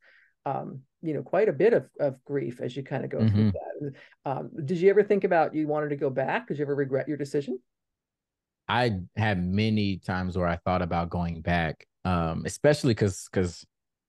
um, 0.46 0.80
you 1.02 1.12
know, 1.12 1.22
quite 1.22 1.50
a 1.50 1.52
bit 1.52 1.74
of 1.74 1.90
of 2.00 2.24
grief 2.24 2.60
as 2.62 2.74
you 2.74 2.82
kind 2.82 3.04
of 3.04 3.10
go 3.10 3.18
mm-hmm. 3.18 3.34
through 3.34 3.52
that. 3.52 3.92
Um, 4.24 4.50
did 4.64 4.78
you 4.78 4.88
ever 4.88 5.02
think 5.02 5.24
about 5.24 5.54
you 5.54 5.68
wanted 5.68 5.90
to 5.90 5.96
go 5.96 6.08
back? 6.08 6.48
Did 6.48 6.58
you 6.58 6.64
ever 6.64 6.74
regret 6.74 7.06
your 7.06 7.18
decision? 7.18 7.58
I 8.66 9.00
had 9.16 9.44
many 9.44 9.98
times 9.98 10.38
where 10.38 10.48
I 10.48 10.56
thought 10.56 10.80
about 10.80 11.10
going 11.10 11.42
back, 11.42 11.86
um, 12.06 12.44
especially 12.46 12.94
because 12.94 13.28
because 13.30 13.66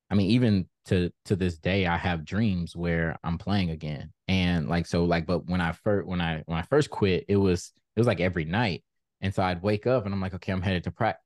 I 0.09 0.15
mean, 0.15 0.31
even 0.31 0.67
to 0.85 1.11
to 1.25 1.35
this 1.35 1.57
day, 1.57 1.87
I 1.87 1.97
have 1.97 2.25
dreams 2.25 2.75
where 2.75 3.17
I'm 3.23 3.37
playing 3.37 3.71
again, 3.71 4.11
and 4.27 4.67
like 4.67 4.85
so, 4.85 5.05
like, 5.05 5.25
but 5.25 5.47
when 5.47 5.61
I 5.61 5.71
first 5.71 6.07
when 6.07 6.21
I 6.21 6.43
when 6.45 6.57
I 6.57 6.61
first 6.63 6.89
quit, 6.89 7.25
it 7.27 7.37
was 7.37 7.71
it 7.95 7.99
was 7.99 8.07
like 8.07 8.19
every 8.19 8.45
night, 8.45 8.83
and 9.21 9.33
so 9.33 9.43
I'd 9.43 9.61
wake 9.63 9.87
up 9.87 10.05
and 10.05 10.13
I'm 10.13 10.21
like, 10.21 10.35
okay, 10.35 10.51
I'm 10.51 10.61
headed 10.61 10.83
to 10.85 10.91
practice. 10.91 11.23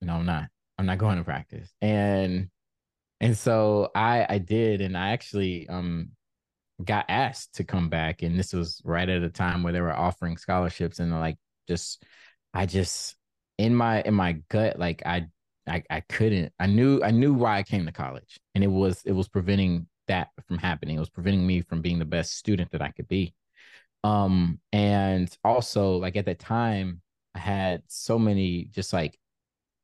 No, 0.00 0.14
I'm 0.14 0.26
not. 0.26 0.48
I'm 0.78 0.86
not 0.86 0.98
going 0.98 1.18
to 1.18 1.24
practice, 1.24 1.72
and 1.82 2.48
and 3.20 3.36
so 3.36 3.90
I 3.94 4.26
I 4.28 4.38
did, 4.38 4.80
and 4.80 4.96
I 4.96 5.10
actually 5.10 5.68
um 5.68 6.10
got 6.84 7.06
asked 7.08 7.56
to 7.56 7.64
come 7.64 7.88
back, 7.88 8.22
and 8.22 8.38
this 8.38 8.52
was 8.52 8.80
right 8.84 9.08
at 9.08 9.22
a 9.22 9.28
time 9.30 9.62
where 9.62 9.72
they 9.72 9.80
were 9.80 9.96
offering 9.96 10.36
scholarships, 10.36 10.98
and 10.98 11.12
like 11.12 11.36
just 11.68 12.02
I 12.54 12.66
just 12.66 13.16
in 13.58 13.74
my 13.74 14.02
in 14.02 14.14
my 14.14 14.40
gut, 14.48 14.78
like 14.78 15.02
I 15.04 15.26
I, 15.66 15.82
I 15.90 16.00
couldn't. 16.00 16.52
I 16.58 16.66
knew 16.66 17.02
I 17.02 17.10
knew 17.10 17.34
why 17.34 17.58
I 17.58 17.62
came 17.62 17.86
to 17.86 17.92
college, 17.92 18.40
and 18.54 18.64
it 18.64 18.68
was 18.68 19.02
it 19.04 19.12
was 19.12 19.28
preventing 19.28 19.86
that 20.08 20.28
from 20.46 20.58
happening. 20.58 20.96
It 20.96 21.00
was 21.00 21.10
preventing 21.10 21.46
me 21.46 21.60
from 21.62 21.80
being 21.82 21.98
the 21.98 22.04
best 22.04 22.36
student 22.36 22.70
that 22.72 22.82
I 22.82 22.90
could 22.90 23.08
be. 23.08 23.34
Um, 24.04 24.60
and 24.72 25.34
also 25.44 25.96
like 25.96 26.16
at 26.16 26.26
that 26.26 26.38
time, 26.38 27.02
I 27.34 27.38
had 27.40 27.82
so 27.88 28.18
many 28.18 28.64
just 28.64 28.92
like 28.92 29.18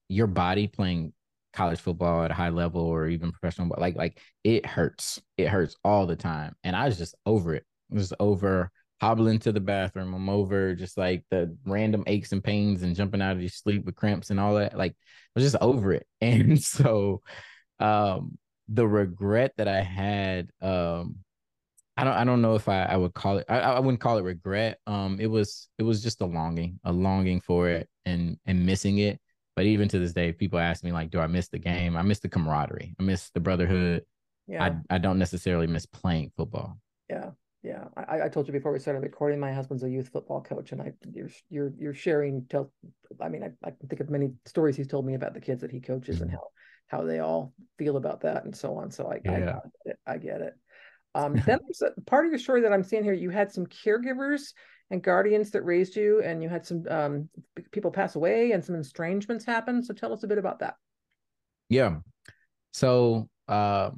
your 0.08 0.26
body 0.26 0.66
playing 0.66 1.12
college 1.52 1.80
football 1.80 2.24
at 2.24 2.30
a 2.30 2.34
high 2.34 2.50
level 2.50 2.82
or 2.82 3.08
even 3.08 3.32
professional, 3.32 3.68
but 3.68 3.80
like 3.80 3.96
like 3.96 4.20
it 4.44 4.66
hurts. 4.66 5.20
It 5.36 5.48
hurts 5.48 5.76
all 5.84 6.06
the 6.06 6.16
time, 6.16 6.54
and 6.64 6.74
I 6.76 6.86
was 6.86 6.98
just 6.98 7.14
over 7.26 7.54
it. 7.54 7.64
It 7.90 7.94
was 7.94 8.12
over 8.18 8.70
hobbling 9.00 9.38
to 9.40 9.52
the 9.52 9.60
bathroom. 9.60 10.14
I'm 10.14 10.28
over 10.28 10.74
just 10.74 10.96
like 10.96 11.24
the 11.30 11.56
random 11.66 12.04
aches 12.06 12.32
and 12.32 12.42
pains 12.42 12.82
and 12.82 12.96
jumping 12.96 13.20
out 13.20 13.32
of 13.32 13.40
your 13.40 13.50
sleep 13.50 13.84
with 13.84 13.96
cramps 13.96 14.30
and 14.30 14.40
all 14.40 14.54
that. 14.54 14.76
Like 14.76 14.92
I 14.92 15.40
was 15.40 15.44
just 15.44 15.62
over 15.62 15.92
it. 15.92 16.06
And 16.20 16.62
so 16.62 17.22
um 17.78 18.38
the 18.68 18.86
regret 18.86 19.52
that 19.58 19.68
I 19.68 19.80
had, 19.80 20.50
um, 20.60 21.16
I 21.96 22.04
don't 22.04 22.14
I 22.14 22.24
don't 22.24 22.42
know 22.42 22.54
if 22.54 22.68
I, 22.68 22.84
I 22.84 22.96
would 22.96 23.14
call 23.14 23.38
it 23.38 23.46
I, 23.48 23.60
I 23.60 23.80
wouldn't 23.80 24.00
call 24.00 24.18
it 24.18 24.22
regret. 24.22 24.78
Um 24.86 25.18
it 25.20 25.26
was 25.26 25.68
it 25.78 25.82
was 25.82 26.02
just 26.02 26.20
a 26.22 26.26
longing, 26.26 26.80
a 26.84 26.92
longing 26.92 27.40
for 27.40 27.68
it 27.68 27.88
and 28.06 28.38
and 28.46 28.64
missing 28.64 28.98
it. 28.98 29.20
But 29.54 29.66
even 29.66 29.88
to 29.88 29.98
this 29.98 30.12
day, 30.12 30.32
people 30.32 30.58
ask 30.58 30.84
me 30.84 30.92
like, 30.92 31.10
do 31.10 31.18
I 31.18 31.26
miss 31.26 31.48
the 31.48 31.58
game? 31.58 31.96
I 31.96 32.02
miss 32.02 32.20
the 32.20 32.28
camaraderie. 32.28 32.94
I 33.00 33.02
miss 33.02 33.30
the 33.30 33.40
brotherhood. 33.40 34.04
Yeah. 34.46 34.62
I, 34.90 34.96
I 34.96 34.98
don't 34.98 35.18
necessarily 35.18 35.66
miss 35.66 35.86
playing 35.86 36.30
football. 36.36 36.78
Yeah 37.08 37.30
Yeah, 37.66 37.86
I, 37.96 38.22
I 38.22 38.28
told 38.28 38.46
you 38.46 38.52
before 38.52 38.70
we 38.70 38.78
started 38.78 39.02
recording. 39.02 39.40
My 39.40 39.52
husband's 39.52 39.82
a 39.82 39.90
youth 39.90 40.10
football 40.12 40.40
coach, 40.40 40.70
and 40.70 40.80
I 40.80 40.92
you're 41.12 41.30
you're 41.50 41.72
you're 41.76 41.94
sharing. 41.94 42.46
Tell, 42.48 42.72
I 43.20 43.28
mean, 43.28 43.42
I, 43.42 43.50
I 43.66 43.72
can 43.72 43.88
think 43.88 44.00
of 44.00 44.08
many 44.08 44.30
stories 44.44 44.76
he's 44.76 44.86
told 44.86 45.04
me 45.04 45.14
about 45.14 45.34
the 45.34 45.40
kids 45.40 45.62
that 45.62 45.72
he 45.72 45.80
coaches 45.80 46.16
mm-hmm. 46.16 46.24
and 46.24 46.32
how 46.32 46.46
how 46.86 47.02
they 47.02 47.18
all 47.18 47.52
feel 47.76 47.96
about 47.96 48.20
that 48.20 48.44
and 48.44 48.56
so 48.56 48.76
on. 48.76 48.92
So 48.92 49.10
I 49.10 49.20
yeah. 49.24 49.32
I, 49.32 49.38
get 49.40 49.62
it. 49.84 49.98
I 50.06 50.18
get 50.18 50.40
it. 50.42 50.54
Um, 51.16 51.32
then 51.46 51.60
there's 51.62 51.80
a 51.80 51.98
part 52.02 52.26
of 52.26 52.30
your 52.30 52.38
story 52.38 52.60
that 52.60 52.74
I'm 52.74 52.82
seeing 52.82 53.02
here. 53.02 53.14
You 53.14 53.30
had 53.30 53.50
some 53.50 53.64
caregivers 53.64 54.52
and 54.90 55.02
guardians 55.02 55.50
that 55.52 55.62
raised 55.62 55.96
you, 55.96 56.20
and 56.20 56.42
you 56.42 56.50
had 56.50 56.66
some 56.66 56.84
um, 56.90 57.30
people 57.72 57.90
pass 57.90 58.16
away 58.16 58.52
and 58.52 58.62
some 58.62 58.76
estrangements 58.76 59.46
happen. 59.46 59.82
So 59.82 59.94
tell 59.94 60.12
us 60.12 60.24
a 60.24 60.26
bit 60.26 60.36
about 60.36 60.58
that. 60.58 60.74
Yeah. 61.70 62.00
So 62.74 63.30
uh, 63.48 63.92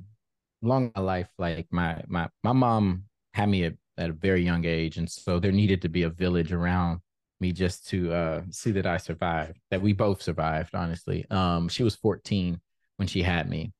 along 0.62 0.92
my 0.94 1.02
life, 1.02 1.28
like 1.38 1.66
my 1.72 2.04
my 2.06 2.28
my 2.44 2.52
mom 2.52 3.08
had 3.34 3.48
me 3.48 3.64
at, 3.64 3.74
at 3.96 4.10
a 4.10 4.14
very 4.14 4.42
young 4.42 4.64
age, 4.64 4.96
and 4.96 5.10
so 5.10 5.38
there 5.38 5.52
needed 5.52 5.82
to 5.82 5.88
be 5.88 6.02
a 6.02 6.10
village 6.10 6.52
around 6.52 7.00
me 7.40 7.52
just 7.52 7.88
to 7.88 8.12
uh, 8.12 8.42
see 8.50 8.72
that 8.72 8.86
I 8.86 8.96
survived, 8.96 9.58
that 9.70 9.82
we 9.82 9.92
both 9.92 10.22
survived. 10.22 10.74
Honestly, 10.74 11.24
um, 11.30 11.68
she 11.68 11.84
was 11.84 11.96
14 11.96 12.60
when 12.96 13.08
she 13.08 13.22
had 13.22 13.48
me, 13.48 13.72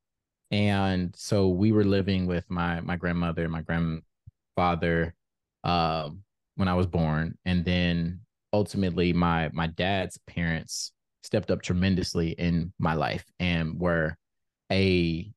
and 0.50 1.14
so 1.16 1.48
we 1.48 1.72
were 1.72 1.84
living 1.84 2.26
with 2.26 2.48
my 2.48 2.80
my 2.80 2.96
grandmother, 2.96 3.48
my 3.48 3.62
grandfather, 3.62 5.14
uh, 5.64 6.10
when 6.56 6.68
I 6.68 6.74
was 6.74 6.86
born, 6.86 7.36
and 7.44 7.64
then 7.64 8.20
ultimately 8.52 9.12
my 9.12 9.50
my 9.52 9.66
dad's 9.66 10.18
parents 10.26 10.92
stepped 11.22 11.50
up 11.50 11.62
tremendously 11.62 12.30
in 12.30 12.72
my 12.78 12.94
life 12.94 13.24
and 13.38 13.78
were 13.78 14.16
a 14.72 15.30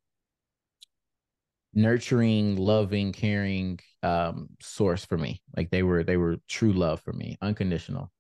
nurturing, 1.74 2.56
loving, 2.56 3.12
caring 3.12 3.80
um, 4.04 4.50
source 4.62 5.06
for 5.06 5.18
me. 5.18 5.42
Like 5.56 5.70
they 5.70 5.84
were, 5.84 6.04
they 6.04 6.18
were 6.18 6.38
true 6.48 6.74
love 6.74 7.02
for 7.02 7.14
me, 7.14 7.38
unconditional. 7.42 8.12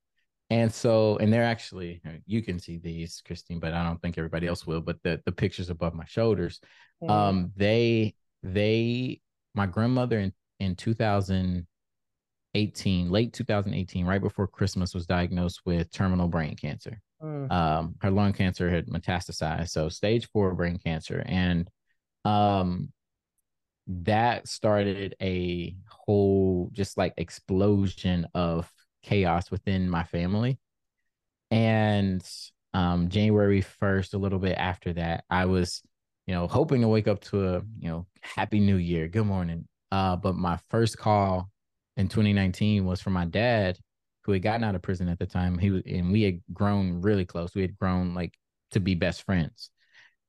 And 0.52 0.72
so, 0.74 1.18
and 1.18 1.32
they're 1.32 1.46
actually, 1.46 2.02
you 2.26 2.42
can 2.42 2.60
see 2.60 2.78
these, 2.78 3.22
Christine, 3.26 3.62
but 3.62 3.74
I 3.74 3.86
don't 3.86 4.02
think 4.02 4.18
everybody 4.18 4.48
else 4.48 4.68
will. 4.68 4.82
But 4.82 5.02
the 5.02 5.22
the 5.26 5.32
pictures 5.32 5.70
above 5.70 5.94
my 5.94 6.04
shoulders, 6.04 6.60
mm. 7.02 7.10
um, 7.10 7.54
they 7.56 8.16
they 8.44 9.22
my 9.56 9.66
grandmother 9.66 10.20
in 10.20 10.34
in 10.60 10.76
2018, 10.76 13.10
late 13.10 13.32
2018, 13.32 14.06
right 14.06 14.22
before 14.22 14.46
Christmas, 14.46 14.94
was 14.94 15.06
diagnosed 15.06 15.62
with 15.66 15.90
terminal 15.90 16.28
brain 16.28 16.58
cancer. 16.58 17.00
Mm. 17.24 17.50
Um, 17.50 17.96
her 18.02 18.12
lung 18.12 18.34
cancer 18.34 18.70
had 18.70 18.88
metastasized, 18.88 19.70
so 19.70 19.88
stage 19.88 20.28
four 20.34 20.54
brain 20.54 20.78
cancer, 20.84 21.24
and 21.26 21.70
um, 22.26 22.92
that 23.88 24.48
started 24.48 25.16
a 25.22 25.76
whole 25.88 26.70
just 26.74 26.98
like 26.98 27.14
explosion 27.18 28.28
of 28.34 28.72
chaos 29.04 29.52
within 29.52 29.90
my 29.90 30.04
family. 30.04 30.60
And 31.50 32.24
um, 32.74 33.10
January 33.10 33.62
1st, 33.62 34.14
a 34.14 34.18
little 34.18 34.40
bit 34.40 34.58
after 34.58 34.94
that, 34.94 35.26
I 35.30 35.46
was, 35.46 35.82
you 36.28 36.34
know, 36.34 36.48
hoping 36.48 36.82
to 36.82 36.88
wake 36.88 37.08
up 37.08 37.22
to 37.26 37.56
a, 37.56 37.62
you 37.80 37.90
know, 37.90 38.08
happy 38.22 38.60
new 38.60 38.78
year. 38.78 39.08
Good 39.08 39.26
morning. 39.26 39.68
Uh, 39.92 40.16
but 40.16 40.36
my 40.36 40.58
first 40.70 40.98
call 40.98 41.50
in 41.98 42.08
2019 42.08 42.86
was 42.86 43.02
from 43.02 43.14
my 43.14 43.26
dad, 43.26 43.78
who 44.24 44.32
had 44.32 44.42
gotten 44.42 44.64
out 44.64 44.76
of 44.76 44.82
prison 44.82 45.10
at 45.10 45.20
the 45.20 45.26
time. 45.26 45.58
He 45.58 45.72
was, 45.72 45.84
and 45.86 46.12
we 46.12 46.22
had 46.22 46.42
grown 46.54 47.02
really 47.02 47.26
close. 47.26 47.54
We 47.54 47.64
had 47.64 47.78
grown 47.78 48.14
like 48.14 48.34
to 48.72 48.80
be 48.80 48.96
best 48.96 49.24
friends. 49.24 49.70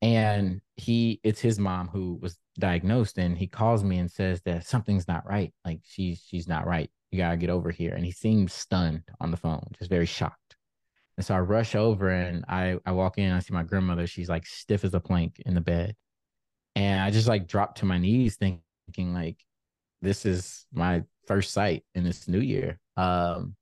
And 0.02 0.60
he, 0.76 1.20
it's 1.22 1.40
his 1.40 1.58
mom 1.58 1.88
who 1.88 2.18
was 2.20 2.38
diagnosed 2.58 3.18
and 3.18 3.38
he 3.38 3.46
calls 3.46 3.84
me 3.84 3.98
and 3.98 4.10
says 4.10 4.42
that 4.42 4.66
something's 4.66 5.08
not 5.08 5.26
right. 5.26 5.52
Like 5.64 5.80
she's 5.84 6.22
she's 6.26 6.48
not 6.48 6.66
right. 6.66 6.90
You 7.10 7.18
gotta 7.18 7.36
get 7.36 7.50
over 7.50 7.70
here. 7.70 7.94
And 7.94 8.04
he 8.04 8.12
seems 8.12 8.52
stunned 8.52 9.02
on 9.20 9.30
the 9.30 9.36
phone, 9.36 9.66
just 9.78 9.90
very 9.90 10.06
shocked. 10.06 10.56
And 11.16 11.24
so 11.26 11.34
I 11.34 11.40
rush 11.40 11.74
over 11.74 12.10
and 12.10 12.44
I 12.48 12.78
I 12.86 12.92
walk 12.92 13.18
in, 13.18 13.32
I 13.32 13.40
see 13.40 13.54
my 13.54 13.62
grandmother. 13.62 14.06
She's 14.06 14.28
like 14.28 14.46
stiff 14.46 14.84
as 14.84 14.94
a 14.94 15.00
plank 15.00 15.40
in 15.46 15.54
the 15.54 15.60
bed. 15.60 15.94
And 16.76 17.00
I 17.02 17.10
just 17.10 17.28
like 17.28 17.46
drop 17.46 17.76
to 17.76 17.86
my 17.86 17.98
knees 17.98 18.36
thinking 18.36 19.14
like 19.14 19.38
this 20.02 20.26
is 20.26 20.66
my 20.72 21.04
first 21.26 21.52
sight 21.52 21.84
in 21.94 22.04
this 22.04 22.28
new 22.28 22.40
year. 22.40 22.80
Um 22.96 23.56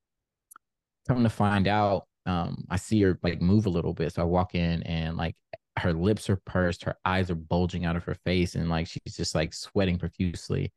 come 1.09 1.23
to 1.25 1.31
find 1.31 1.67
out, 1.69 2.07
um, 2.27 2.65
I 2.71 2.77
see 2.77 3.01
her 3.03 3.19
like 3.23 3.41
move 3.43 3.67
a 3.67 3.71
little 3.71 3.95
bit. 3.95 4.13
So 4.13 4.23
I 4.23 4.25
walk 4.25 4.55
in 4.55 4.83
and 4.85 5.17
like 5.17 5.37
her 5.79 5.93
lips 5.93 6.29
are 6.31 6.37
pursed, 6.37 6.85
her 6.85 6.97
eyes 7.05 7.31
are 7.31 7.35
bulging 7.37 7.85
out 7.85 7.97
of 7.97 8.05
her 8.05 8.17
face, 8.25 8.55
and 8.55 8.69
like 8.69 8.87
she's 8.87 9.17
just 9.17 9.35
like 9.35 9.53
sweating 9.55 9.99
profusely. 9.99 10.73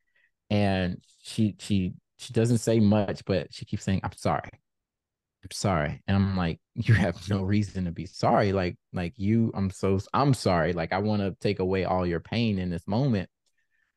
And 0.50 1.02
she 1.24 1.56
she 1.60 1.94
she 2.18 2.34
doesn't 2.34 2.60
say 2.60 2.80
much, 2.80 3.26
but 3.26 3.54
she 3.54 3.66
keeps 3.66 3.84
saying, 3.84 4.02
I'm 4.04 4.14
sorry. 4.16 4.50
I'm 5.44 5.52
sorry. 5.52 6.02
And 6.08 6.16
I'm 6.16 6.38
like, 6.38 6.60
you 6.76 6.94
have 6.94 7.30
no 7.30 7.42
reason 7.44 7.86
to 7.86 7.92
be 7.92 8.06
sorry. 8.06 8.54
Like, 8.54 8.78
like 8.94 9.14
you, 9.18 9.52
I'm 9.56 9.70
so 9.70 10.00
I'm 10.14 10.34
sorry. 10.34 10.74
Like, 10.74 10.94
I 10.94 11.00
want 11.00 11.22
to 11.22 11.36
take 11.42 11.60
away 11.60 11.86
all 11.86 12.06
your 12.06 12.20
pain 12.22 12.60
in 12.60 12.70
this 12.70 12.88
moment. 12.88 13.30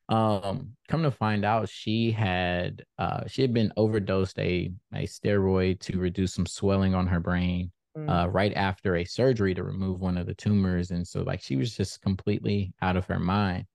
Um, 0.09 0.77
come 0.87 1.03
to 1.03 1.11
find 1.11 1.43
out 1.43 1.69
she 1.69 2.11
had 2.11 2.83
uh 2.97 3.27
she 3.27 3.41
had 3.41 3.53
been 3.53 3.73
overdosed 3.75 4.39
a 4.39 4.71
a 4.93 5.03
steroid 5.03 5.81
to 5.81 5.99
reduce 5.99 6.33
some 6.33 6.45
swelling 6.45 6.95
on 6.95 7.07
her 7.07 7.19
brain 7.19 7.71
mm. 7.97 8.09
uh, 8.09 8.29
right 8.29 8.53
after 8.55 8.95
a 8.95 9.05
surgery 9.05 9.53
to 9.55 9.63
remove 9.63 9.99
one 9.99 10.17
of 10.17 10.27
the 10.27 10.35
tumors. 10.35 10.91
And 10.91 11.07
so, 11.07 11.23
like, 11.23 11.41
she 11.41 11.55
was 11.55 11.75
just 11.75 12.01
completely 12.01 12.73
out 12.81 12.97
of 12.97 13.05
her 13.05 13.19
mind. 13.19 13.65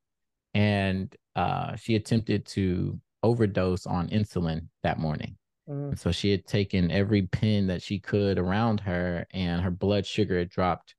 And 0.54 1.14
uh, 1.34 1.76
she 1.76 1.96
attempted 1.96 2.46
to 2.46 3.00
overdose 3.22 3.86
on 3.86 4.08
insulin 4.08 4.66
that 4.82 4.98
morning. 4.98 5.36
Mm. 5.68 5.90
And 5.90 5.98
so 5.98 6.12
she 6.12 6.30
had 6.30 6.46
taken 6.46 6.90
every 6.90 7.22
pin 7.22 7.66
that 7.68 7.82
she 7.82 7.98
could 7.98 8.38
around 8.38 8.80
her, 8.80 9.26
and 9.32 9.62
her 9.62 9.70
blood 9.70 10.06
sugar 10.06 10.38
had 10.38 10.50
dropped 10.50 10.94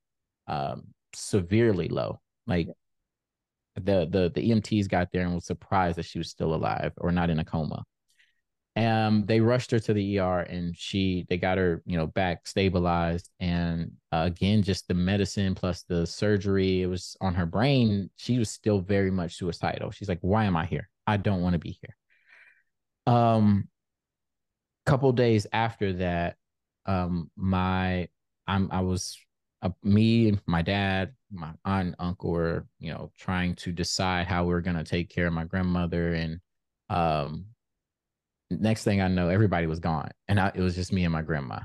um, 0.47 0.87
severely 1.13 1.87
low. 1.87 2.19
Like 2.47 2.69
the 3.75 4.07
the 4.09 4.31
the 4.33 4.51
EMTs 4.51 4.87
got 4.87 5.11
there 5.11 5.23
and 5.23 5.35
was 5.35 5.45
surprised 5.45 5.97
that 5.97 6.05
she 6.05 6.17
was 6.17 6.29
still 6.29 6.53
alive 6.53 6.93
or 6.97 7.11
not 7.11 7.29
in 7.29 7.39
a 7.39 7.45
coma. 7.45 7.83
Um, 8.75 9.25
they 9.27 9.39
rushed 9.39 9.69
her 9.71 9.79
to 9.79 9.93
the 9.93 10.17
ER 10.17 10.39
and 10.39 10.75
she 10.75 11.27
they 11.29 11.37
got 11.37 11.59
her, 11.59 11.83
you 11.85 11.95
know, 11.95 12.07
back 12.07 12.47
stabilized. 12.47 13.29
And 13.39 13.91
uh, 14.11 14.23
again, 14.25 14.63
just 14.63 14.87
the 14.87 14.95
medicine 14.95 15.53
plus 15.53 15.83
the 15.83 16.07
surgery, 16.07 16.81
it 16.81 16.87
was 16.87 17.15
on 17.21 17.35
her 17.35 17.45
brain. 17.45 18.09
She 18.15 18.39
was 18.39 18.49
still 18.49 18.79
very 18.79 19.11
much 19.11 19.35
suicidal. 19.35 19.91
She's 19.91 20.09
like, 20.09 20.19
"Why 20.21 20.45
am 20.45 20.57
I 20.57 20.65
here? 20.65 20.89
I 21.05 21.17
don't 21.17 21.41
want 21.41 21.53
to 21.53 21.59
be 21.59 21.77
here." 21.81 21.95
Um, 23.05 23.67
couple 24.85 25.11
days 25.11 25.47
after 25.53 25.93
that, 25.93 26.37
um, 26.85 27.29
my 27.35 28.07
I'm 28.47 28.69
I 28.71 28.81
was 28.81 29.17
uh, 29.61 29.69
me, 29.83 30.37
my 30.45 30.61
dad, 30.61 31.13
my 31.31 31.51
aunt, 31.63 31.87
and 31.87 31.95
uncle 31.99 32.31
were, 32.31 32.67
you 32.79 32.91
know, 32.91 33.11
trying 33.17 33.55
to 33.55 33.71
decide 33.71 34.27
how 34.27 34.45
we 34.45 34.53
are 34.53 34.61
gonna 34.61 34.83
take 34.83 35.09
care 35.09 35.27
of 35.27 35.33
my 35.33 35.45
grandmother 35.45 36.13
and 36.13 36.39
um 36.89 37.45
next 38.61 38.83
thing 38.83 39.01
I 39.01 39.07
know, 39.07 39.29
everybody 39.29 39.67
was 39.67 39.79
gone, 39.79 40.11
and 40.27 40.39
I, 40.39 40.51
it 40.53 40.61
was 40.61 40.75
just 40.75 40.93
me 40.93 41.03
and 41.03 41.13
my 41.13 41.21
grandma. 41.21 41.59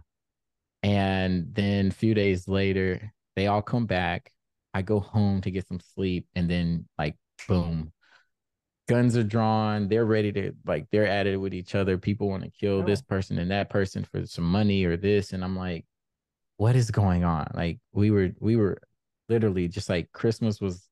And 0.83 1.54
then 1.54 1.88
a 1.88 1.92
few 1.92 2.14
days 2.14 2.49
later, 2.49 3.12
they 3.37 3.47
all 3.47 3.62
come 3.62 3.87
back. 3.87 4.33
I 4.75 4.83
go 4.83 5.00
home 5.00 5.40
to 5.42 5.50
get 5.50 5.66
some 5.66 5.80
sleep, 5.95 6.26
and 6.35 6.49
then 6.49 6.87
like 6.99 7.16
boom, 7.47 7.92
guns 8.88 9.16
are 9.16 9.25
drawn. 9.25 9.88
They're 9.88 10.04
ready 10.04 10.33
to 10.33 10.52
like 10.66 10.87
they're 10.90 11.07
at 11.07 11.26
it 11.26 11.37
with 11.37 11.54
each 11.54 11.75
other. 11.75 11.99
People 11.99 12.28
want 12.28 12.45
to 12.45 12.50
kill 12.50 12.80
oh. 12.80 12.83
this 12.83 13.02
person 13.02 13.38
and 13.38 13.50
that 13.50 13.71
person 13.71 14.04
for 14.04 14.26
some 14.26 14.45
money 14.45 14.85
or 14.85 14.97
this, 14.97 15.33
and 15.33 15.45
I'm 15.45 15.57
like, 15.57 15.85
what 16.57 16.76
is 16.76 16.90
going 16.90 17.25
on? 17.25 17.50
Like 17.54 17.78
we 17.92 18.11
were 18.11 18.30
we 18.40 18.57
were 18.57 18.78
literally 19.28 19.68
just 19.68 19.88
like 19.88 20.11
Christmas 20.12 20.61
was, 20.61 20.88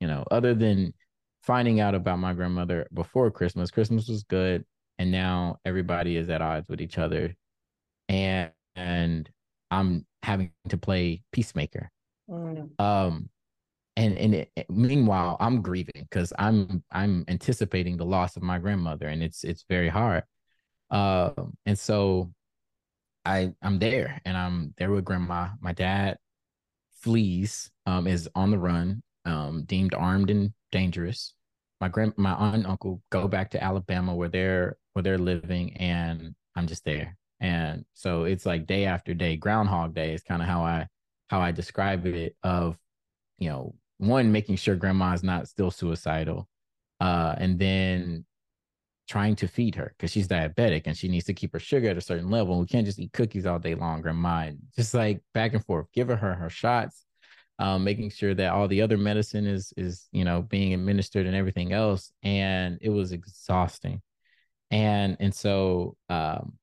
you 0.00 0.08
know, 0.08 0.24
other 0.30 0.54
than 0.54 0.94
finding 1.42 1.80
out 1.80 1.94
about 1.94 2.18
my 2.18 2.32
grandmother 2.32 2.86
before 2.92 3.30
Christmas, 3.30 3.70
Christmas 3.70 4.08
was 4.08 4.24
good 4.24 4.64
and 5.00 5.10
now 5.10 5.56
everybody 5.64 6.18
is 6.18 6.28
at 6.28 6.42
odds 6.42 6.68
with 6.68 6.78
each 6.82 6.98
other 6.98 7.34
and 8.10 8.50
and 8.76 9.30
i'm 9.70 10.06
having 10.22 10.52
to 10.68 10.76
play 10.76 11.22
peacemaker. 11.32 11.90
Mm. 12.28 12.78
um 12.78 13.30
and 13.96 14.18
and 14.18 14.34
it, 14.34 14.50
meanwhile 14.68 15.38
i'm 15.40 15.62
grieving 15.62 16.06
because 16.08 16.34
i'm 16.38 16.84
i'm 16.92 17.24
anticipating 17.28 17.96
the 17.96 18.04
loss 18.04 18.36
of 18.36 18.42
my 18.42 18.58
grandmother 18.58 19.08
and 19.08 19.22
it's 19.22 19.42
it's 19.42 19.64
very 19.68 19.88
hard. 19.88 20.22
Um 20.90 21.56
and 21.64 21.78
so 21.78 22.30
i 23.24 23.52
i'm 23.62 23.78
there 23.78 24.20
and 24.26 24.36
i'm 24.36 24.74
there 24.76 24.90
with 24.90 25.06
grandma. 25.06 25.48
My 25.60 25.72
dad 25.72 26.18
flees 27.00 27.70
um 27.86 28.06
is 28.06 28.28
on 28.34 28.50
the 28.50 28.58
run 28.58 29.02
um 29.24 29.64
deemed 29.64 29.94
armed 29.94 30.28
and 30.28 30.52
dangerous 30.70 31.34
my 31.80 31.88
grand 31.88 32.12
my 32.16 32.32
aunt 32.34 32.56
and 32.56 32.66
uncle 32.66 33.02
go 33.10 33.26
back 33.26 33.50
to 33.50 33.62
alabama 33.62 34.14
where 34.14 34.28
they're 34.28 34.76
where 34.92 35.02
they're 35.02 35.18
living 35.18 35.76
and 35.76 36.34
I'm 36.56 36.66
just 36.66 36.84
there. 36.84 37.16
And 37.40 37.84
so 37.94 38.24
it's 38.24 38.44
like 38.44 38.66
day 38.66 38.84
after 38.84 39.14
day, 39.14 39.36
groundhog 39.36 39.94
day 39.94 40.12
is 40.12 40.22
kind 40.22 40.42
of 40.42 40.48
how 40.48 40.62
I 40.62 40.86
how 41.28 41.40
I 41.40 41.52
describe 41.52 42.06
it 42.06 42.36
of, 42.42 42.76
you 43.38 43.48
know, 43.48 43.74
one 43.98 44.32
making 44.32 44.56
sure 44.56 44.76
grandma's 44.76 45.22
not 45.22 45.48
still 45.48 45.70
suicidal. 45.70 46.48
Uh 47.00 47.34
and 47.38 47.58
then 47.58 48.26
trying 49.08 49.34
to 49.36 49.48
feed 49.48 49.74
her 49.74 49.94
because 49.96 50.12
she's 50.12 50.28
diabetic 50.28 50.82
and 50.86 50.96
she 50.96 51.08
needs 51.08 51.24
to 51.24 51.34
keep 51.34 51.52
her 51.52 51.58
sugar 51.58 51.88
at 51.88 51.96
a 51.96 52.00
certain 52.00 52.30
level. 52.30 52.60
We 52.60 52.66
can't 52.66 52.86
just 52.86 52.98
eat 52.98 53.12
cookies 53.12 53.46
all 53.46 53.58
day 53.58 53.74
long. 53.74 54.02
Grandma, 54.02 54.50
just 54.76 54.94
like 54.94 55.22
back 55.34 55.54
and 55.54 55.64
forth, 55.64 55.86
giving 55.92 56.18
her 56.18 56.34
her 56.34 56.50
shots, 56.50 57.04
um, 57.60 57.84
making 57.84 58.10
sure 58.10 58.34
that 58.34 58.52
all 58.52 58.66
the 58.68 58.82
other 58.82 58.98
medicine 58.98 59.46
is 59.46 59.72
is 59.76 60.08
you 60.12 60.24
know 60.24 60.42
being 60.42 60.74
administered 60.74 61.26
and 61.26 61.36
everything 61.36 61.72
else. 61.72 62.12
And 62.22 62.78
it 62.80 62.88
was 62.90 63.12
exhausting. 63.12 64.02
And 64.70 65.16
and 65.20 65.34
so 65.34 65.96
um, 66.08 66.54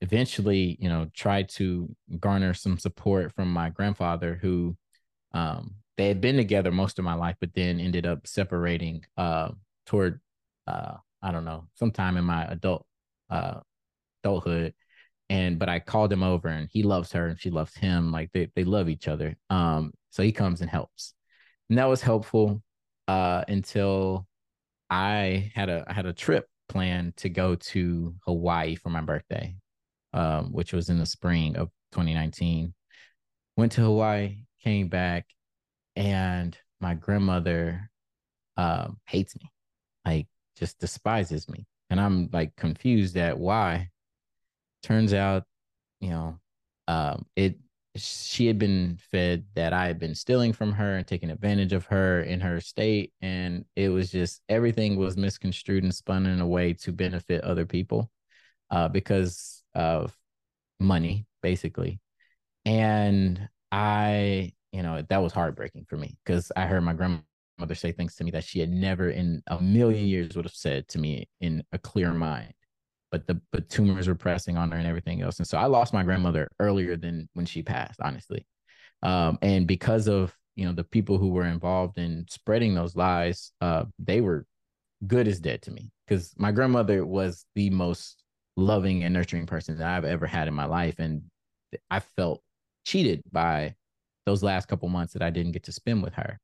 eventually, 0.00 0.78
you 0.80 0.88
know, 0.88 1.08
tried 1.14 1.50
to 1.50 1.94
garner 2.20 2.54
some 2.54 2.78
support 2.78 3.34
from 3.34 3.52
my 3.52 3.70
grandfather 3.70 4.38
who 4.40 4.76
um, 5.32 5.76
they 5.96 6.08
had 6.08 6.20
been 6.20 6.36
together 6.36 6.72
most 6.72 6.98
of 6.98 7.04
my 7.04 7.14
life, 7.14 7.36
but 7.40 7.54
then 7.54 7.80
ended 7.80 8.06
up 8.06 8.26
separating 8.26 9.04
uh, 9.18 9.50
toward 9.86 10.20
uh, 10.66 10.94
I 11.22 11.32
don't 11.32 11.44
know, 11.44 11.66
sometime 11.74 12.16
in 12.16 12.24
my 12.24 12.44
adult 12.46 12.86
uh, 13.30 13.60
adulthood. 14.24 14.74
And 15.28 15.58
but 15.58 15.68
I 15.68 15.80
called 15.80 16.12
him 16.12 16.22
over 16.22 16.48
and 16.48 16.68
he 16.70 16.82
loves 16.82 17.12
her 17.12 17.26
and 17.26 17.38
she 17.40 17.50
loves 17.50 17.74
him. 17.74 18.12
Like 18.12 18.30
they 18.32 18.50
they 18.54 18.64
love 18.64 18.88
each 18.88 19.08
other. 19.08 19.36
Um, 19.50 19.92
so 20.16 20.22
he 20.22 20.32
comes 20.32 20.62
and 20.62 20.70
helps. 20.70 21.12
And 21.68 21.76
that 21.78 21.88
was 21.88 22.00
helpful 22.00 22.62
uh 23.06 23.44
until 23.48 24.26
I 24.88 25.52
had 25.54 25.68
a 25.68 25.84
I 25.86 25.92
had 25.92 26.06
a 26.06 26.14
trip 26.14 26.46
planned 26.70 27.18
to 27.18 27.28
go 27.28 27.54
to 27.54 28.14
Hawaii 28.24 28.76
for 28.76 28.88
my 28.88 29.02
birthday, 29.02 29.56
um, 30.14 30.52
which 30.52 30.72
was 30.72 30.88
in 30.88 30.98
the 30.98 31.04
spring 31.04 31.56
of 31.56 31.68
2019. 31.92 32.72
Went 33.58 33.72
to 33.72 33.82
Hawaii, 33.82 34.38
came 34.64 34.88
back, 34.88 35.26
and 35.96 36.56
my 36.80 36.94
grandmother 36.94 37.90
um, 38.56 38.98
hates 39.06 39.36
me, 39.36 39.50
like 40.06 40.28
just 40.58 40.78
despises 40.78 41.46
me, 41.46 41.66
and 41.90 42.00
I'm 42.00 42.30
like 42.32 42.56
confused 42.56 43.18
at 43.18 43.38
why. 43.38 43.90
Turns 44.82 45.12
out, 45.12 45.44
you 46.00 46.10
know, 46.10 46.40
um, 46.88 47.26
it 47.36 47.56
she 47.96 48.46
had 48.46 48.58
been 48.58 48.98
fed 49.10 49.44
that 49.54 49.72
I 49.72 49.86
had 49.86 49.98
been 49.98 50.14
stealing 50.14 50.52
from 50.52 50.72
her 50.72 50.96
and 50.96 51.06
taking 51.06 51.30
advantage 51.30 51.72
of 51.72 51.86
her 51.86 52.22
in 52.22 52.40
her 52.40 52.60
state, 52.60 53.12
and 53.20 53.64
it 53.76 53.88
was 53.90 54.10
just 54.10 54.42
everything 54.48 54.96
was 54.96 55.16
misconstrued 55.16 55.84
and 55.84 55.94
spun 55.94 56.26
in 56.26 56.40
a 56.40 56.46
way 56.46 56.72
to 56.74 56.92
benefit 56.92 57.42
other 57.44 57.66
people, 57.66 58.10
uh, 58.70 58.88
because 58.88 59.62
of 59.74 60.16
money, 60.80 61.26
basically, 61.42 62.00
and 62.64 63.48
I 63.72 64.52
you 64.72 64.82
know, 64.82 65.02
that 65.08 65.22
was 65.22 65.32
heartbreaking 65.32 65.86
for 65.88 65.96
me 65.96 66.18
because 66.24 66.52
I 66.54 66.66
heard 66.66 66.82
my 66.82 66.92
grandmother 66.92 67.74
say 67.74 67.92
things 67.92 68.14
to 68.16 68.24
me 68.24 68.30
that 68.32 68.44
she 68.44 68.60
had 68.60 68.68
never 68.70 69.08
in 69.08 69.42
a 69.46 69.58
million 69.60 70.06
years 70.06 70.36
would 70.36 70.44
have 70.44 70.54
said 70.54 70.86
to 70.88 70.98
me 70.98 71.28
in 71.40 71.64
a 71.72 71.78
clear 71.78 72.12
mind. 72.12 72.52
But 73.12 73.26
the 73.26 73.40
but 73.52 73.68
tumors 73.68 74.08
were 74.08 74.14
pressing 74.14 74.56
on 74.56 74.70
her 74.72 74.78
and 74.78 74.86
everything 74.86 75.22
else. 75.22 75.38
And 75.38 75.46
so 75.46 75.58
I 75.58 75.66
lost 75.66 75.94
my 75.94 76.02
grandmother 76.02 76.48
earlier 76.58 76.96
than 76.96 77.28
when 77.34 77.46
she 77.46 77.62
passed, 77.62 78.00
honestly. 78.00 78.46
Um, 79.02 79.38
and 79.42 79.66
because 79.66 80.08
of 80.08 80.34
you 80.56 80.66
know 80.66 80.72
the 80.72 80.84
people 80.84 81.18
who 81.18 81.28
were 81.28 81.46
involved 81.46 81.98
in 81.98 82.26
spreading 82.28 82.74
those 82.74 82.96
lies, 82.96 83.52
uh, 83.60 83.84
they 83.98 84.20
were 84.20 84.46
good 85.06 85.28
as 85.28 85.40
dead 85.40 85.62
to 85.62 85.70
me 85.70 85.90
because 86.06 86.34
my 86.36 86.50
grandmother 86.50 87.04
was 87.04 87.44
the 87.54 87.70
most 87.70 88.22
loving 88.56 89.04
and 89.04 89.12
nurturing 89.12 89.46
person 89.46 89.76
that 89.78 89.86
I've 89.86 90.04
ever 90.04 90.26
had 90.26 90.48
in 90.48 90.54
my 90.54 90.64
life, 90.64 90.98
and 90.98 91.22
I 91.90 92.00
felt 92.00 92.42
cheated 92.84 93.22
by 93.30 93.74
those 94.24 94.42
last 94.42 94.66
couple 94.66 94.88
months 94.88 95.12
that 95.12 95.22
I 95.22 95.30
didn't 95.30 95.52
get 95.52 95.64
to 95.64 95.72
spend 95.72 96.02
with 96.02 96.14
her. 96.14 96.38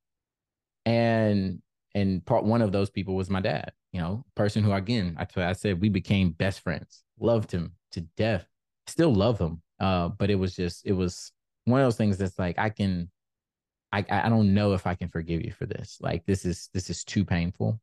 And 0.86 1.60
and 1.94 2.24
part 2.24 2.44
one 2.44 2.62
of 2.62 2.72
those 2.72 2.90
people 2.90 3.14
was 3.14 3.30
my 3.30 3.40
dad, 3.40 3.72
you 3.92 4.00
know, 4.00 4.24
person 4.34 4.62
who 4.64 4.72
again, 4.72 5.16
I, 5.18 5.26
I 5.42 5.52
said 5.52 5.80
we 5.80 5.88
became 5.88 6.30
best 6.30 6.60
friends, 6.60 7.04
loved 7.18 7.52
him 7.52 7.72
to 7.92 8.00
death, 8.16 8.46
still 8.86 9.14
love 9.14 9.38
him. 9.38 9.62
Uh, 9.78 10.08
but 10.08 10.30
it 10.30 10.36
was 10.36 10.54
just 10.54 10.86
it 10.86 10.92
was 10.92 11.32
one 11.64 11.80
of 11.80 11.86
those 11.86 11.96
things 11.96 12.18
that's 12.18 12.38
like 12.38 12.58
I 12.58 12.70
can 12.70 13.10
I 13.92 14.04
I 14.08 14.28
don't 14.28 14.54
know 14.54 14.72
if 14.74 14.86
I 14.86 14.94
can 14.94 15.08
forgive 15.08 15.44
you 15.44 15.52
for 15.52 15.66
this. 15.66 15.98
Like 16.00 16.24
this 16.26 16.44
is 16.44 16.68
this 16.72 16.90
is 16.90 17.04
too 17.04 17.24
painful. 17.24 17.80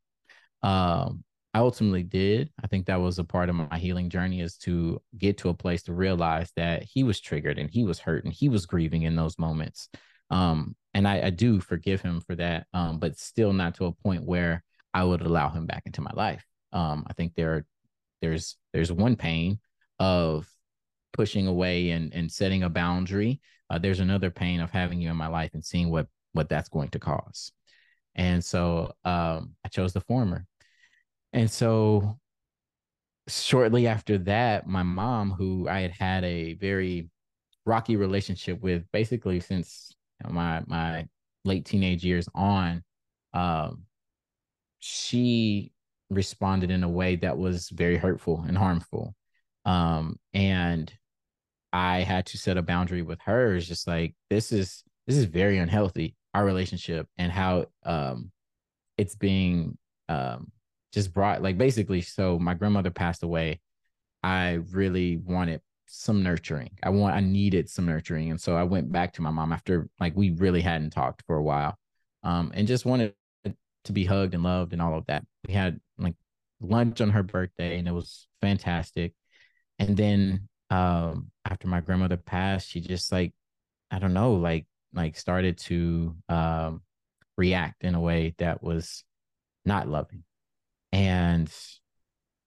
Um 0.63 1.23
I 1.53 1.59
ultimately 1.59 2.03
did. 2.03 2.51
I 2.63 2.67
think 2.67 2.85
that 2.85 3.01
was 3.01 3.17
a 3.17 3.23
part 3.23 3.49
of 3.49 3.55
my 3.55 3.77
healing 3.79 4.09
journey 4.09 4.41
is 4.41 4.55
to 4.59 5.01
get 5.17 5.39
to 5.39 5.49
a 5.49 5.53
place 5.53 5.81
to 5.83 5.93
realize 5.93 6.51
that 6.55 6.83
he 6.83 7.03
was 7.03 7.19
triggered 7.19 7.57
and 7.57 7.69
he 7.71 7.83
was 7.83 7.99
hurt 7.99 8.23
and 8.23 8.31
he 8.31 8.49
was 8.49 8.67
grieving 8.67 9.01
in 9.01 9.15
those 9.15 9.39
moments. 9.39 9.89
Um, 10.29 10.75
and 10.93 11.07
I, 11.07 11.21
I, 11.23 11.29
do 11.31 11.59
forgive 11.59 12.01
him 12.01 12.21
for 12.21 12.35
that, 12.35 12.67
um, 12.71 12.99
but 12.99 13.17
still 13.17 13.51
not 13.51 13.73
to 13.75 13.85
a 13.85 13.91
point 13.91 14.25
where 14.25 14.63
I 14.93 15.03
would 15.03 15.21
allow 15.21 15.49
him 15.49 15.65
back 15.65 15.83
into 15.85 16.01
my 16.01 16.11
life. 16.13 16.45
Um, 16.73 17.05
I 17.07 17.13
think 17.13 17.33
there, 17.35 17.65
there's 18.21 18.57
there's 18.73 18.91
one 18.91 19.15
pain 19.15 19.59
of 19.99 20.47
pushing 21.13 21.47
away 21.47 21.91
and 21.91 22.13
and 22.13 22.31
setting 22.31 22.63
a 22.63 22.69
boundary. 22.69 23.41
Uh, 23.69 23.77
there's 23.77 23.99
another 23.99 24.31
pain 24.31 24.59
of 24.59 24.71
having 24.71 25.01
you 25.01 25.09
in 25.09 25.17
my 25.17 25.27
life 25.27 25.51
and 25.53 25.63
seeing 25.63 25.89
what 25.89 26.07
what 26.33 26.49
that's 26.49 26.69
going 26.69 26.89
to 26.89 26.99
cause. 26.99 27.51
And 28.15 28.43
so 28.43 28.93
um, 29.05 29.55
I 29.65 29.69
chose 29.69 29.93
the 29.93 30.01
former. 30.01 30.45
And 31.33 31.49
so 31.49 32.19
shortly 33.27 33.87
after 33.87 34.17
that, 34.19 34.67
my 34.67 34.83
mom, 34.83 35.31
who 35.31 35.67
I 35.69 35.81
had 35.81 35.91
had 35.91 36.23
a 36.23 36.55
very 36.55 37.09
rocky 37.65 37.95
relationship 37.95 38.61
with 38.61 38.83
basically 38.91 39.39
since 39.39 39.95
my 40.27 40.63
my 40.67 41.07
late 41.45 41.65
teenage 41.65 42.03
years 42.03 42.27
on, 42.35 42.83
um, 43.33 43.83
she 44.79 45.71
responded 46.09 46.71
in 46.71 46.83
a 46.83 46.89
way 46.89 47.15
that 47.17 47.37
was 47.37 47.69
very 47.69 47.97
hurtful 47.97 48.43
and 48.47 48.57
harmful. 48.57 49.15
Um, 49.65 50.17
and 50.33 50.91
I 51.71 51.99
had 52.01 52.25
to 52.27 52.37
set 52.37 52.57
a 52.57 52.61
boundary 52.63 53.01
with 53.03 53.19
her. 53.21 53.55
It's 53.55 53.67
just 53.67 53.87
like 53.87 54.15
this 54.29 54.51
is 54.51 54.83
this 55.05 55.17
is 55.17 55.25
very 55.25 55.57
unhealthy, 55.57 56.15
our 56.33 56.45
relationship 56.45 57.07
and 57.17 57.31
how 57.31 57.65
um 57.83 58.31
it's 58.97 59.15
being 59.15 59.77
um 60.09 60.51
just 60.93 61.13
brought 61.13 61.41
like 61.41 61.57
basically 61.57 62.01
so 62.01 62.37
my 62.37 62.53
grandmother 62.53 62.91
passed 62.91 63.23
away 63.23 63.59
i 64.23 64.59
really 64.71 65.17
wanted 65.17 65.61
some 65.87 66.21
nurturing 66.21 66.69
i 66.83 66.89
want 66.89 67.15
i 67.15 67.19
needed 67.19 67.69
some 67.69 67.85
nurturing 67.85 68.29
and 68.29 68.39
so 68.39 68.55
i 68.55 68.63
went 68.63 68.91
back 68.91 69.13
to 69.13 69.21
my 69.21 69.31
mom 69.31 69.51
after 69.51 69.89
like 69.99 70.15
we 70.15 70.31
really 70.31 70.61
hadn't 70.61 70.91
talked 70.91 71.23
for 71.25 71.37
a 71.37 71.43
while 71.43 71.75
um 72.23 72.51
and 72.53 72.67
just 72.67 72.85
wanted 72.85 73.13
to 73.89 73.93
be 73.93 74.05
hugged 74.05 74.35
and 74.35 74.43
loved 74.43 74.71
and 74.71 74.81
all 74.81 74.97
of 74.97 75.05
that. 75.07 75.25
We 75.47 75.53
had 75.53 75.79
like 75.97 76.15
lunch 76.61 77.01
on 77.01 77.09
her 77.09 77.23
birthday 77.23 77.79
and 77.79 77.87
it 77.87 77.91
was 77.91 78.27
fantastic. 78.39 79.13
And 79.79 79.97
then 79.97 80.47
um 80.69 81.31
after 81.45 81.67
my 81.67 81.81
grandmother 81.81 82.15
passed 82.17 82.69
she 82.69 82.79
just 82.79 83.11
like 83.11 83.33
i 83.89 83.97
don't 83.97 84.13
know 84.13 84.33
like 84.33 84.67
like 84.93 85.17
started 85.17 85.57
to 85.57 86.15
um 86.29 86.83
react 87.37 87.83
in 87.83 87.95
a 87.95 87.99
way 87.99 88.35
that 88.37 88.61
was 88.61 89.03
not 89.65 89.87
loving. 89.87 90.23
And 90.91 91.51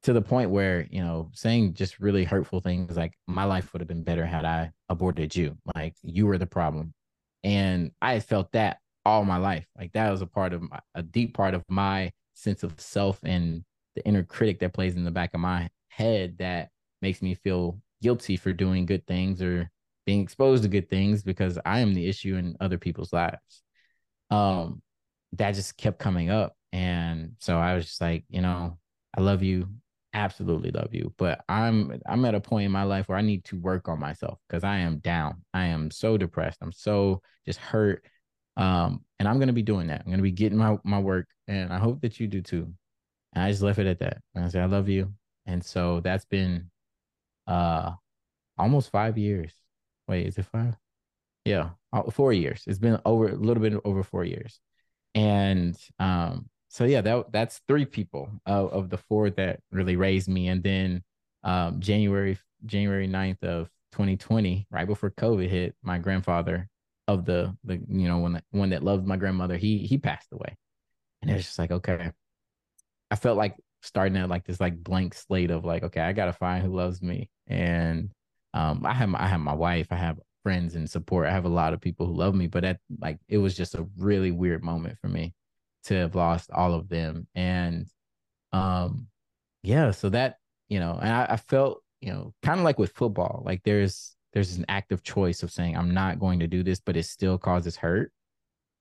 to 0.05 0.13
the 0.13 0.23
point 0.23 0.51
where 0.51 0.87
you 0.91 1.03
know 1.03 1.31
saying 1.33 1.75
just 1.75 1.99
really 1.99 2.25
hurtful 2.25 2.61
things 2.61 2.97
like 2.97 3.15
my 3.27 3.45
life 3.45 3.73
would 3.73 3.81
have 3.81 3.89
been 3.89 4.05
better 4.05 4.27
had 4.27 4.45
i 4.45 4.71
aborted 4.89 5.35
you. 5.35 5.57
Like 5.75 5.95
you 6.05 6.27
were 6.27 6.39
the 6.39 6.47
problem. 6.47 6.95
And 7.43 7.91
i 8.01 8.21
felt 8.21 8.53
that 8.53 8.79
all 9.05 9.25
my 9.25 9.37
life 9.37 9.67
like 9.79 9.93
that 9.93 10.11
was 10.11 10.23
a 10.23 10.27
part 10.27 10.53
of 10.53 10.63
my, 10.63 10.79
a 10.95 11.03
deep 11.03 11.35
part 11.35 11.55
of 11.55 11.63
my 11.69 12.11
sense 12.35 12.63
of 12.63 12.79
self 12.81 13.19
and 13.25 13.65
the 13.97 14.07
inner 14.07 14.23
critic 14.23 14.61
that 14.61 14.73
plays 14.73 14.97
in 14.97 15.05
the 15.05 15.11
back 15.11 15.35
of 15.35 15.41
my 15.41 15.69
head 15.89 16.37
that 16.39 16.71
makes 17.03 17.21
me 17.21 17.35
feel 17.35 17.79
guilty 18.01 18.37
for 18.37 18.53
doing 18.53 18.87
good 18.87 19.07
things 19.07 19.43
or 19.43 19.71
being 20.07 20.23
exposed 20.23 20.63
to 20.63 20.69
good 20.69 20.89
things 20.89 21.23
because 21.23 21.59
i 21.65 21.81
am 21.81 21.95
the 21.95 22.09
issue 22.09 22.37
in 22.37 22.57
other 22.61 22.79
people's 22.79 23.13
lives 23.13 23.63
um 24.31 24.81
that 25.33 25.55
just 25.55 25.77
kept 25.77 25.99
coming 25.99 26.31
up 26.31 26.55
and 26.73 27.33
so 27.39 27.59
I 27.59 27.75
was 27.75 27.87
just 27.87 28.01
like, 28.01 28.25
you 28.29 28.41
know, 28.41 28.79
I 29.17 29.21
love 29.21 29.43
you, 29.43 29.69
absolutely 30.15 30.71
love 30.71 30.95
you, 30.95 31.13
but 31.19 31.45
I'm 31.49 32.01
I'm 32.07 32.25
at 32.25 32.35
a 32.35 32.41
point 32.41 32.67
in 32.67 32.73
my 32.73 32.85
life 32.85 33.09
where 33.09 33.19
I 33.19 33.23
need 33.23 33.45
to 33.47 33.61
work 33.61 33.89
on 33.89 34.01
myself 34.01 34.39
because 34.49 34.65
I 34.65 34.79
am 34.79 34.99
down. 34.99 35.43
I 35.53 35.67
am 35.67 35.91
so 35.91 36.17
depressed. 36.17 36.59
I'm 36.63 36.73
so 36.73 37.21
just 37.47 37.59
hurt. 37.59 38.05
Um, 38.57 39.05
and 39.19 39.29
I'm 39.29 39.39
gonna 39.39 39.53
be 39.53 39.63
doing 39.63 39.89
that. 39.89 40.03
I'm 40.05 40.11
gonna 40.11 40.23
be 40.23 40.31
getting 40.33 40.59
my 40.59 40.79
my 40.85 40.99
work, 40.99 41.29
and 41.49 41.73
I 41.73 41.79
hope 41.79 42.01
that 42.03 42.21
you 42.21 42.27
do 42.27 42.43
too. 42.43 42.73
And 43.35 43.45
I 43.45 43.51
just 43.51 43.63
left 43.63 43.79
it 43.79 43.87
at 43.87 44.01
that. 44.01 44.19
And 44.35 44.45
I 44.45 44.49
said, 44.49 44.63
I 44.63 44.67
love 44.67 44.89
you. 44.89 45.13
And 45.47 45.65
so 45.65 46.01
that's 46.01 46.25
been 46.25 46.71
uh 47.47 47.93
almost 48.59 48.91
five 48.91 49.19
years. 49.19 49.53
Wait, 50.09 50.27
is 50.27 50.39
it 50.39 50.47
five? 50.47 50.77
Yeah, 51.45 51.71
uh, 51.93 52.11
four 52.11 52.33
years. 52.33 52.65
It's 52.67 52.79
been 52.79 53.01
over 53.05 53.29
a 53.29 53.37
little 53.37 53.63
bit 53.63 53.75
over 53.85 54.03
four 54.03 54.25
years. 54.25 54.61
And 55.15 55.77
um 55.99 56.49
so 56.69 56.85
yeah, 56.85 57.03
that 57.03 57.33
that's 57.33 57.61
three 57.69 57.85
people 57.85 58.31
of, 58.47 58.73
of 58.73 58.91
the 58.91 58.97
four 58.97 59.31
that 59.31 59.61
really 59.71 59.97
raised 59.97 60.29
me. 60.29 60.49
And 60.49 60.63
then 60.63 61.03
um, 61.45 61.81
January 61.81 62.39
January 62.65 63.09
9th 63.09 63.43
of 63.43 63.69
2020, 63.93 64.67
right 64.71 64.87
before 64.87 65.11
COVID 65.11 65.49
hit, 65.49 65.75
my 65.83 65.99
grandfather 65.99 66.69
of 67.09 67.25
the 67.25 67.57
the 67.65 67.75
you 67.89 68.09
know 68.09 68.19
one 68.19 68.43
one 68.51 68.71
that 68.71 68.83
loved 68.85 69.07
my 69.07 69.17
grandmother, 69.17 69.57
he 69.57 69.79
he 69.79 69.99
passed 69.99 70.33
away. 70.33 70.57
And 71.21 71.31
it 71.31 71.35
was 71.35 71.45
just 71.45 71.59
like, 71.59 71.71
okay. 71.71 72.11
I 73.11 73.17
felt 73.17 73.39
like 73.39 73.57
starting 73.83 74.17
at 74.17 74.29
like 74.29 74.45
this 74.45 74.61
like 74.61 74.83
blank 74.83 75.15
slate 75.15 75.51
of 75.51 75.65
like, 75.65 75.83
okay, 75.85 76.01
I 76.01 76.13
gotta 76.13 76.33
find 76.33 76.65
who 76.65 76.75
loves 76.75 77.03
me. 77.03 77.31
And 77.47 78.11
um, 78.55 78.85
I 78.87 78.95
have 78.95 79.15
I 79.15 79.27
have 79.27 79.41
my 79.41 79.55
wife, 79.55 79.89
I 79.91 79.97
have 79.97 80.19
friends 80.43 80.75
and 80.75 80.91
support. 80.91 81.27
I 81.27 81.33
have 81.33 81.45
a 81.45 81.49
lot 81.51 81.73
of 81.73 81.81
people 81.81 82.07
who 82.07 82.15
love 82.15 82.35
me, 82.35 82.47
but 82.47 82.63
that 82.63 82.81
like 83.01 83.19
it 83.29 83.39
was 83.39 83.57
just 83.57 83.75
a 83.75 83.87
really 83.99 84.31
weird 84.31 84.63
moment 84.63 84.99
for 85.01 85.09
me 85.09 85.35
to 85.85 85.95
have 85.95 86.15
lost 86.15 86.51
all 86.51 86.75
of 86.75 86.89
them. 86.89 87.27
And 87.35 87.87
um 88.53 89.09
yeah, 89.63 89.93
so 89.93 90.09
that, 90.11 90.39
you 90.69 90.81
know, 90.81 90.99
and 91.01 91.11
I, 91.11 91.27
I 91.31 91.37
felt, 91.37 91.83
you 92.01 92.13
know, 92.13 92.35
kind 92.43 92.59
of 92.59 92.65
like 92.65 92.79
with 92.79 92.93
football, 92.93 93.43
like 93.47 93.63
there's 93.65 94.17
there's 94.33 94.57
an 94.57 94.65
active 94.69 95.03
choice 95.03 95.43
of 95.43 95.51
saying 95.51 95.77
I'm 95.77 95.93
not 95.93 96.19
going 96.19 96.41
to 96.41 96.47
do 96.47 96.63
this, 96.63 96.81
but 96.81 96.97
it 96.97 97.05
still 97.05 97.39
causes 97.39 97.77
hurt. 97.77 98.13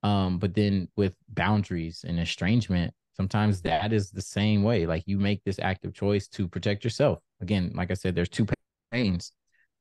Um, 0.04 0.40
but 0.40 0.56
then 0.56 0.88
with 0.96 1.14
boundaries 1.30 2.04
and 2.08 2.20
estrangement, 2.20 2.94
sometimes 3.14 3.62
that 3.62 3.94
is 3.94 4.12
the 4.12 4.22
same 4.22 4.64
way. 4.64 4.86
Like 4.86 5.04
you 5.06 5.18
make 5.18 5.44
this 5.44 5.60
active 5.60 5.94
choice 5.94 6.28
to 6.30 6.48
protect 6.48 6.84
yourself. 6.84 7.20
Again, 7.42 7.72
like 7.76 7.92
I 7.92 7.96
said, 7.96 8.16
there's 8.16 8.30
two 8.30 8.48
pains. 8.92 9.32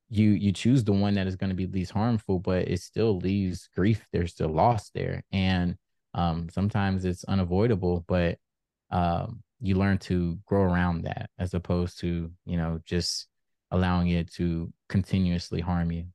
You 0.09 0.31
you 0.31 0.51
choose 0.51 0.83
the 0.83 0.91
one 0.91 1.13
that 1.15 1.27
is 1.27 1.37
going 1.37 1.51
to 1.51 1.55
be 1.55 1.67
least 1.67 1.91
harmful, 1.91 2.39
but 2.39 2.67
it 2.67 2.81
still 2.81 3.17
leaves 3.17 3.69
grief. 3.73 4.05
There's 4.11 4.33
still 4.33 4.49
loss 4.49 4.89
there, 4.89 5.23
and 5.31 5.77
um, 6.13 6.49
sometimes 6.49 7.05
it's 7.05 7.23
unavoidable. 7.23 8.03
But 8.07 8.37
um, 8.89 9.41
you 9.61 9.75
learn 9.75 9.99
to 9.99 10.37
grow 10.45 10.63
around 10.63 11.03
that 11.03 11.29
as 11.39 11.53
opposed 11.53 11.99
to 12.01 12.29
you 12.45 12.57
know 12.57 12.81
just 12.83 13.27
allowing 13.71 14.09
it 14.09 14.31
to 14.33 14.71
continuously 14.89 15.61
harm 15.61 15.91
you. 15.91 16.05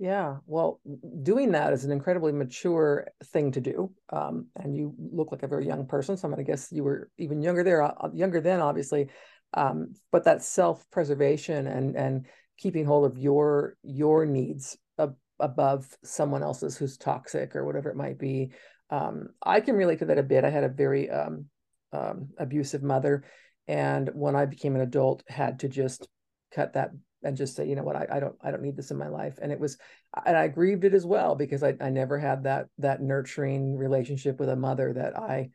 Yeah, 0.00 0.36
well, 0.46 0.80
doing 1.24 1.52
that 1.52 1.72
is 1.72 1.84
an 1.84 1.90
incredibly 1.90 2.30
mature 2.30 3.08
thing 3.32 3.50
to 3.52 3.60
do. 3.60 3.90
Um, 4.12 4.46
and 4.54 4.76
you 4.76 4.94
look 4.96 5.32
like 5.32 5.42
a 5.42 5.48
very 5.48 5.66
young 5.66 5.86
person, 5.86 6.16
so 6.16 6.26
I'm 6.28 6.32
going 6.32 6.44
to 6.44 6.48
guess 6.48 6.70
you 6.70 6.84
were 6.84 7.10
even 7.18 7.42
younger 7.42 7.64
there, 7.64 7.82
uh, 7.82 8.08
younger 8.12 8.40
then, 8.40 8.60
obviously. 8.60 9.08
Um, 9.54 9.94
but 10.12 10.24
that 10.24 10.42
self-preservation 10.42 11.66
and 11.66 11.96
and 11.96 12.26
keeping 12.58 12.84
hold 12.84 13.10
of 13.10 13.18
your 13.18 13.76
your 13.82 14.26
needs 14.26 14.76
ab- 14.98 15.16
above 15.40 15.86
someone 16.04 16.42
else's 16.42 16.76
who's 16.76 16.96
toxic 16.96 17.56
or 17.56 17.64
whatever 17.64 17.88
it 17.90 17.96
might 17.96 18.18
be. 18.18 18.52
Um, 18.90 19.28
I 19.42 19.60
can 19.60 19.74
relate 19.74 20.00
to 20.00 20.04
that 20.06 20.18
a 20.18 20.22
bit. 20.22 20.44
I 20.44 20.50
had 20.50 20.64
a 20.64 20.68
very 20.68 21.10
um, 21.10 21.46
um, 21.92 22.28
abusive 22.38 22.82
mother, 22.82 23.24
and 23.66 24.10
when 24.14 24.36
I 24.36 24.46
became 24.46 24.76
an 24.76 24.82
adult, 24.82 25.24
had 25.26 25.58
to 25.60 25.68
just 25.68 26.06
cut 26.50 26.74
that 26.74 26.90
and 27.22 27.36
just 27.36 27.56
say, 27.56 27.66
you 27.66 27.74
know 27.74 27.82
what, 27.82 27.96
I, 27.96 28.06
I 28.12 28.20
don't 28.20 28.36
I 28.42 28.50
don't 28.50 28.62
need 28.62 28.76
this 28.76 28.90
in 28.90 28.96
my 28.96 29.08
life. 29.08 29.38
And 29.42 29.50
it 29.50 29.58
was 29.58 29.76
and 30.24 30.36
I 30.36 30.48
grieved 30.48 30.84
it 30.84 30.94
as 30.94 31.04
well 31.04 31.34
because 31.34 31.62
I, 31.62 31.74
I 31.80 31.90
never 31.90 32.18
had 32.18 32.44
that 32.44 32.66
that 32.78 33.02
nurturing 33.02 33.76
relationship 33.76 34.38
with 34.38 34.48
a 34.48 34.56
mother 34.56 34.92
that 34.94 35.18
I 35.18 35.50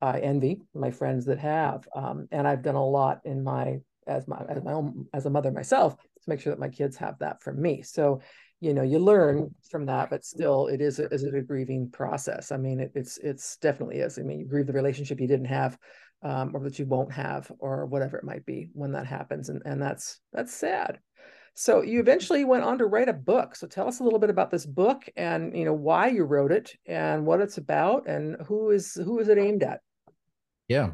I 0.00 0.20
envy 0.20 0.60
my 0.74 0.90
friends 0.90 1.26
that 1.26 1.38
have. 1.38 1.86
Um, 1.94 2.28
and 2.30 2.46
I've 2.46 2.62
done 2.62 2.74
a 2.74 2.84
lot 2.84 3.20
in 3.24 3.42
my 3.42 3.78
as 4.06 4.28
my 4.28 4.42
as 4.48 4.62
my 4.62 4.72
own 4.72 5.06
as 5.14 5.26
a 5.26 5.30
mother 5.30 5.50
myself 5.50 5.96
to 5.96 6.28
make 6.28 6.40
sure 6.40 6.52
that 6.52 6.60
my 6.60 6.68
kids 6.68 6.96
have 6.96 7.18
that 7.20 7.42
from 7.42 7.60
me. 7.60 7.82
So, 7.82 8.20
you 8.60 8.74
know, 8.74 8.82
you 8.82 8.98
learn 8.98 9.54
from 9.70 9.86
that, 9.86 10.10
but 10.10 10.24
still 10.24 10.66
it 10.66 10.80
is 10.80 10.98
a, 10.98 11.06
is 11.12 11.22
a 11.22 11.40
grieving 11.40 11.90
process. 11.90 12.52
I 12.52 12.56
mean, 12.56 12.80
it, 12.80 12.92
it's 12.94 13.18
it's 13.18 13.56
definitely 13.58 13.98
is. 13.98 14.18
I 14.18 14.22
mean, 14.22 14.40
you 14.40 14.46
grieve 14.46 14.66
the 14.66 14.72
relationship 14.72 15.20
you 15.20 15.28
didn't 15.28 15.46
have 15.46 15.78
um, 16.24 16.52
or 16.54 16.60
that 16.60 16.78
you 16.78 16.86
won't 16.86 17.12
have 17.12 17.52
or 17.58 17.86
whatever 17.86 18.16
it 18.16 18.24
might 18.24 18.44
be 18.46 18.68
when 18.72 18.92
that 18.92 19.06
happens 19.06 19.50
and, 19.50 19.62
and 19.64 19.80
that's 19.80 20.20
that's 20.32 20.54
sad. 20.54 20.98
So 21.56 21.82
you 21.82 22.00
eventually 22.00 22.44
went 22.44 22.64
on 22.64 22.78
to 22.78 22.86
write 22.86 23.08
a 23.08 23.12
book. 23.12 23.54
So 23.54 23.68
tell 23.68 23.86
us 23.86 24.00
a 24.00 24.02
little 24.02 24.18
bit 24.18 24.30
about 24.30 24.50
this 24.50 24.66
book 24.66 25.08
and 25.16 25.56
you 25.56 25.64
know 25.64 25.74
why 25.74 26.08
you 26.08 26.24
wrote 26.24 26.50
it 26.50 26.74
and 26.86 27.24
what 27.24 27.40
it's 27.40 27.58
about 27.58 28.08
and 28.08 28.36
who 28.46 28.70
is 28.70 28.94
who 28.94 29.20
is 29.20 29.28
it 29.28 29.38
aimed 29.38 29.62
at. 29.62 29.80
Yeah. 30.66 30.92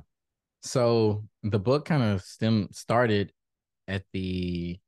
So 0.63 1.25
the 1.43 1.59
book 1.59 1.87
kind 1.87 2.03
of 2.03 2.21
stem 2.23 2.69
started 2.73 3.33
at 3.89 4.03
the 4.13 4.79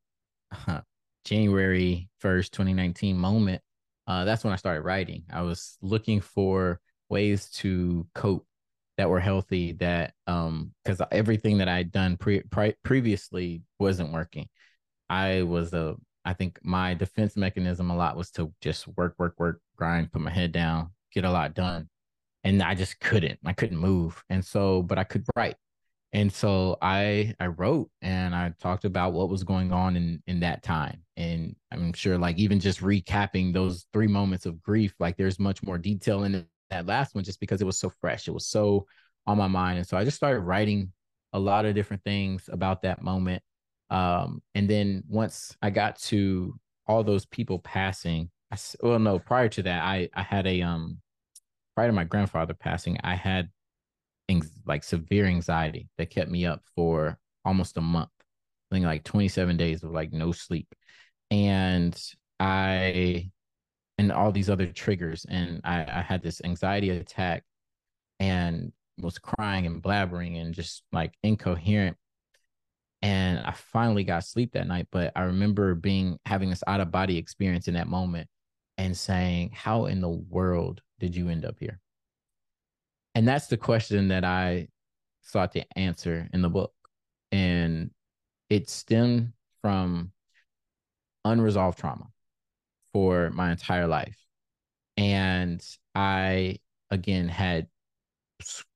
uh, 0.67 0.81
january 1.25 2.09
1st 2.21 2.51
2019 2.51 3.17
moment. 3.17 3.61
Uh, 4.05 4.25
that's 4.25 4.43
when 4.43 4.53
i 4.53 4.57
started 4.57 4.81
writing. 4.81 5.23
I 5.31 5.41
was 5.41 5.77
looking 5.81 6.19
for 6.19 6.79
ways 7.09 7.49
to 7.51 8.05
cope 8.13 8.45
that 8.97 9.09
were 9.09 9.19
healthy 9.19 9.73
that 9.73 10.13
um 10.27 10.71
because 10.83 11.01
everything 11.11 11.57
that 11.57 11.67
I'd 11.67 11.91
done 11.91 12.17
pre-, 12.17 12.43
pre- 12.43 12.75
previously 12.83 13.63
wasn't 13.79 14.13
working. 14.13 14.47
I 15.09 15.43
was 15.43 15.73
a 15.73 15.95
I 16.25 16.33
think 16.33 16.59
my 16.63 16.93
defense 16.93 17.35
mechanism 17.35 17.91
a 17.91 17.95
lot 17.95 18.15
was 18.15 18.31
to 18.31 18.53
just 18.61 18.87
work, 18.97 19.15
work, 19.17 19.35
work, 19.37 19.61
grind, 19.75 20.11
put 20.11 20.21
my 20.21 20.31
head 20.31 20.51
down, 20.51 20.91
get 21.11 21.25
a 21.25 21.31
lot 21.31 21.53
done. 21.53 21.89
And 22.43 22.61
I 22.63 22.75
just 22.75 22.99
couldn't. 22.99 23.39
I 23.45 23.53
couldn't 23.53 23.77
move. 23.77 24.23
And 24.29 24.43
so, 24.43 24.83
but 24.83 24.97
I 24.97 25.03
could 25.03 25.25
write. 25.35 25.55
And 26.13 26.31
so 26.31 26.77
I 26.81 27.33
I 27.39 27.47
wrote 27.47 27.89
and 28.01 28.35
I 28.35 28.53
talked 28.59 28.85
about 28.85 29.13
what 29.13 29.29
was 29.29 29.43
going 29.43 29.73
on 29.73 29.95
in 29.97 30.21
in 30.27 30.41
that 30.41 30.63
time. 30.63 31.03
And 31.17 31.55
I'm 31.71 31.93
sure 31.93 32.17
like 32.17 32.37
even 32.37 32.59
just 32.59 32.81
recapping 32.81 33.53
those 33.53 33.87
three 33.93 34.07
moments 34.07 34.45
of 34.45 34.61
grief, 34.61 34.93
like 34.99 35.17
there's 35.17 35.39
much 35.39 35.63
more 35.63 35.77
detail 35.77 36.23
in 36.23 36.35
it 36.35 36.47
that 36.73 36.85
last 36.85 37.15
one 37.15 37.23
just 37.23 37.39
because 37.39 37.61
it 37.61 37.65
was 37.65 37.79
so 37.79 37.91
fresh. 38.01 38.27
It 38.27 38.33
was 38.33 38.47
so 38.47 38.85
on 39.25 39.37
my 39.37 39.47
mind. 39.47 39.77
And 39.77 39.87
so 39.87 39.97
I 39.97 40.03
just 40.03 40.17
started 40.17 40.41
writing 40.41 40.91
a 41.31 41.39
lot 41.39 41.65
of 41.65 41.75
different 41.75 42.03
things 42.03 42.49
about 42.51 42.81
that 42.83 43.01
moment. 43.01 43.41
Um, 43.89 44.41
and 44.55 44.69
then 44.69 45.03
once 45.07 45.55
I 45.61 45.69
got 45.69 45.99
to 45.99 46.59
all 46.87 47.03
those 47.03 47.25
people 47.25 47.59
passing, 47.59 48.29
I, 48.51 48.57
well, 48.81 48.99
no, 48.99 49.19
prior 49.19 49.49
to 49.49 49.63
that, 49.63 49.83
I, 49.83 50.09
I 50.13 50.23
had 50.23 50.47
a, 50.47 50.61
um, 50.61 50.97
prior 51.75 51.87
to 51.87 51.93
my 51.93 52.03
grandfather 52.03 52.53
passing, 52.53 52.97
I 53.03 53.15
had 53.15 53.49
things 54.27 54.51
like 54.65 54.83
severe 54.83 55.25
anxiety 55.25 55.89
that 55.97 56.09
kept 56.09 56.29
me 56.29 56.45
up 56.45 56.61
for 56.75 57.17
almost 57.45 57.77
a 57.77 57.81
month. 57.81 58.09
I 58.71 58.75
think 58.75 58.85
like 58.85 59.03
27 59.03 59.57
days 59.57 59.83
of 59.83 59.91
like 59.91 60.11
no 60.11 60.31
sleep. 60.31 60.67
And 61.29 61.99
I 62.39 63.31
and 63.97 64.11
all 64.11 64.31
these 64.31 64.49
other 64.49 64.67
triggers. 64.67 65.25
And 65.29 65.61
I, 65.63 65.81
I 65.81 66.01
had 66.01 66.21
this 66.21 66.41
anxiety 66.43 66.89
attack 66.89 67.43
and 68.19 68.71
was 68.99 69.17
crying 69.17 69.65
and 69.65 69.81
blabbering 69.81 70.39
and 70.39 70.53
just 70.53 70.83
like 70.91 71.13
incoherent. 71.23 71.97
And 73.01 73.39
I 73.39 73.51
finally 73.51 74.03
got 74.03 74.23
sleep 74.23 74.53
that 74.53 74.67
night. 74.67 74.87
But 74.91 75.11
I 75.15 75.23
remember 75.23 75.75
being 75.75 76.19
having 76.25 76.49
this 76.49 76.63
out 76.67 76.79
of 76.79 76.91
body 76.91 77.17
experience 77.17 77.67
in 77.67 77.73
that 77.73 77.87
moment 77.87 78.29
and 78.77 78.95
saying, 78.95 79.51
How 79.53 79.85
in 79.85 80.01
the 80.01 80.09
world 80.09 80.81
did 80.99 81.15
you 81.15 81.29
end 81.29 81.45
up 81.45 81.57
here? 81.59 81.79
And 83.15 83.27
that's 83.27 83.47
the 83.47 83.57
question 83.57 84.07
that 84.07 84.23
I 84.23 84.69
sought 85.21 85.51
to 85.53 85.65
answer 85.77 86.29
in 86.33 86.41
the 86.41 86.49
book. 86.49 86.73
And 87.31 87.91
it 88.49 88.69
stemmed 88.69 89.33
from 89.61 90.11
unresolved 91.25 91.77
trauma 91.77 92.12
for 92.93 93.29
my 93.31 93.51
entire 93.51 93.87
life. 93.87 94.17
And 94.97 95.63
I, 95.95 96.59
again, 96.91 97.27
had 97.27 97.67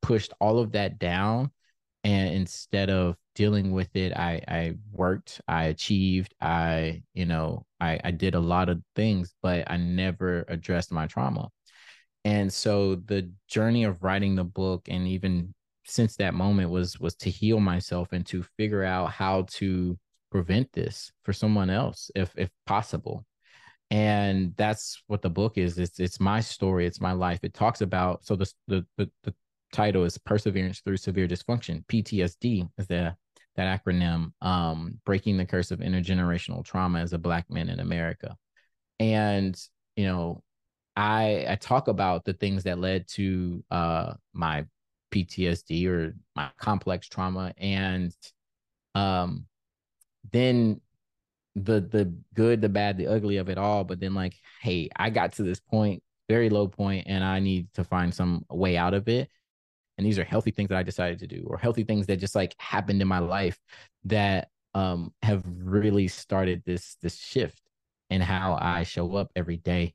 pushed 0.02 0.34
all 0.40 0.60
of 0.60 0.74
that 0.74 1.00
down. 1.00 1.52
And 2.04 2.34
instead 2.34 2.90
of 2.90 3.18
dealing 3.36 3.72
with 3.72 3.96
it, 3.96 4.14
I, 4.14 4.42
I 4.48 4.76
worked, 4.92 5.42
I 5.48 5.66
achieved, 5.66 6.34
I, 6.42 7.04
you 7.14 7.26
know, 7.26 7.66
I, 7.80 8.00
I 8.04 8.12
did 8.12 8.34
a 8.36 8.40
lot 8.40 8.70
of 8.70 8.82
things, 8.96 9.34
but 9.42 9.70
I 9.70 9.78
never 9.78 10.46
addressed 10.48 10.92
my 10.92 11.08
trauma. 11.08 11.50
And 12.24 12.52
so 12.52 12.96
the 12.96 13.32
journey 13.48 13.84
of 13.84 14.04
writing 14.04 14.36
the 14.36 14.44
book 14.44 14.88
and 14.90 15.08
even 15.08 15.54
since 15.86 16.18
that 16.18 16.34
moment 16.34 16.70
was 16.70 17.00
was 17.00 17.16
to 17.16 17.30
heal 17.30 17.60
myself 17.60 18.10
and 18.12 18.26
to 18.28 18.44
figure 18.58 18.84
out 18.84 19.12
how 19.12 19.44
to 19.44 19.98
prevent 20.30 20.72
this 20.74 21.12
for 21.24 21.32
someone 21.32 21.70
else 21.70 22.12
if 22.14 22.34
if 22.36 22.50
possible 22.66 23.26
and 23.90 24.54
that's 24.58 25.02
what 25.08 25.22
the 25.22 25.30
book 25.30 25.58
is. 25.58 25.78
It's 25.78 26.00
it's 26.00 26.20
my 26.20 26.42
story. 26.42 26.86
It's 26.86 27.02
my 27.02 27.14
life. 27.14 27.40
It 27.44 27.54
talks 27.54 27.82
about 27.82 28.26
so 28.26 28.36
the 28.36 28.52
the 28.68 28.86
the, 28.98 29.10
the 29.24 29.34
title 29.72 30.04
is 30.04 30.18
perseverance 30.18 30.80
through 30.80 30.98
severe 30.98 31.28
dysfunction. 31.28 31.86
Ptsd 31.86 32.70
is 32.78 32.88
the 32.88 33.16
that 33.56 33.84
acronym 33.84 34.32
um 34.42 35.00
breaking 35.04 35.36
the 35.38 35.46
curse 35.46 35.72
of 35.72 35.80
intergenerational 35.80 36.64
trauma 36.64 37.00
as 37.00 37.14
a 37.14 37.18
black 37.18 37.50
man 37.50 37.70
in 37.70 37.80
america. 37.80 38.38
And 39.00 39.60
you 39.96 40.06
know 40.06 40.44
i 40.96 41.46
i 41.50 41.56
talk 41.56 41.88
about 41.88 42.24
the 42.24 42.34
things 42.34 42.64
that 42.64 42.80
led 42.80 43.08
to 43.08 43.64
uh 43.72 44.14
my 44.34 44.66
ptsd 45.12 45.88
or 45.88 46.16
my 46.36 46.50
complex 46.60 47.08
trauma. 47.08 47.54
And 47.58 48.16
um 48.94 49.48
then 50.32 50.82
the 51.64 51.82
the 51.82 52.14
good, 52.34 52.62
the 52.62 52.70
bad, 52.70 52.98
the 52.98 53.08
ugly 53.08 53.38
of 53.38 53.50
it 53.50 53.58
all. 53.58 53.84
But 53.84 54.00
then 54.00 54.14
like, 54.14 54.36
hey, 54.62 54.90
I 54.96 55.10
got 55.10 55.34
to 55.34 55.44
this 55.44 55.60
point, 55.60 56.04
very 56.30 56.50
low 56.50 56.68
point, 56.68 57.06
and 57.08 57.24
I 57.24 57.40
need 57.40 57.74
to 57.74 57.84
find 57.84 58.14
some 58.14 58.46
way 58.50 58.78
out 58.78 58.94
of 58.94 59.08
it. 59.10 59.30
And 59.98 60.06
these 60.06 60.20
are 60.20 60.24
healthy 60.24 60.52
things 60.52 60.70
that 60.70 60.78
I 60.78 60.84
decided 60.84 61.20
to 61.20 61.28
do, 61.28 61.46
or 61.48 61.58
healthy 61.58 61.84
things 61.84 62.06
that 62.08 62.18
just 62.18 62.36
like 62.36 62.56
happened 62.60 63.02
in 63.02 63.08
my 63.08 63.20
life 63.20 63.60
that 64.06 64.50
um 64.74 65.14
have 65.22 65.44
really 65.46 66.08
started 66.08 66.62
this 66.66 66.96
this 67.02 67.18
shift 67.18 67.62
in 68.10 68.22
how 68.22 68.58
I 68.60 68.84
show 68.84 69.16
up 69.16 69.32
every 69.36 69.58
day. 69.58 69.94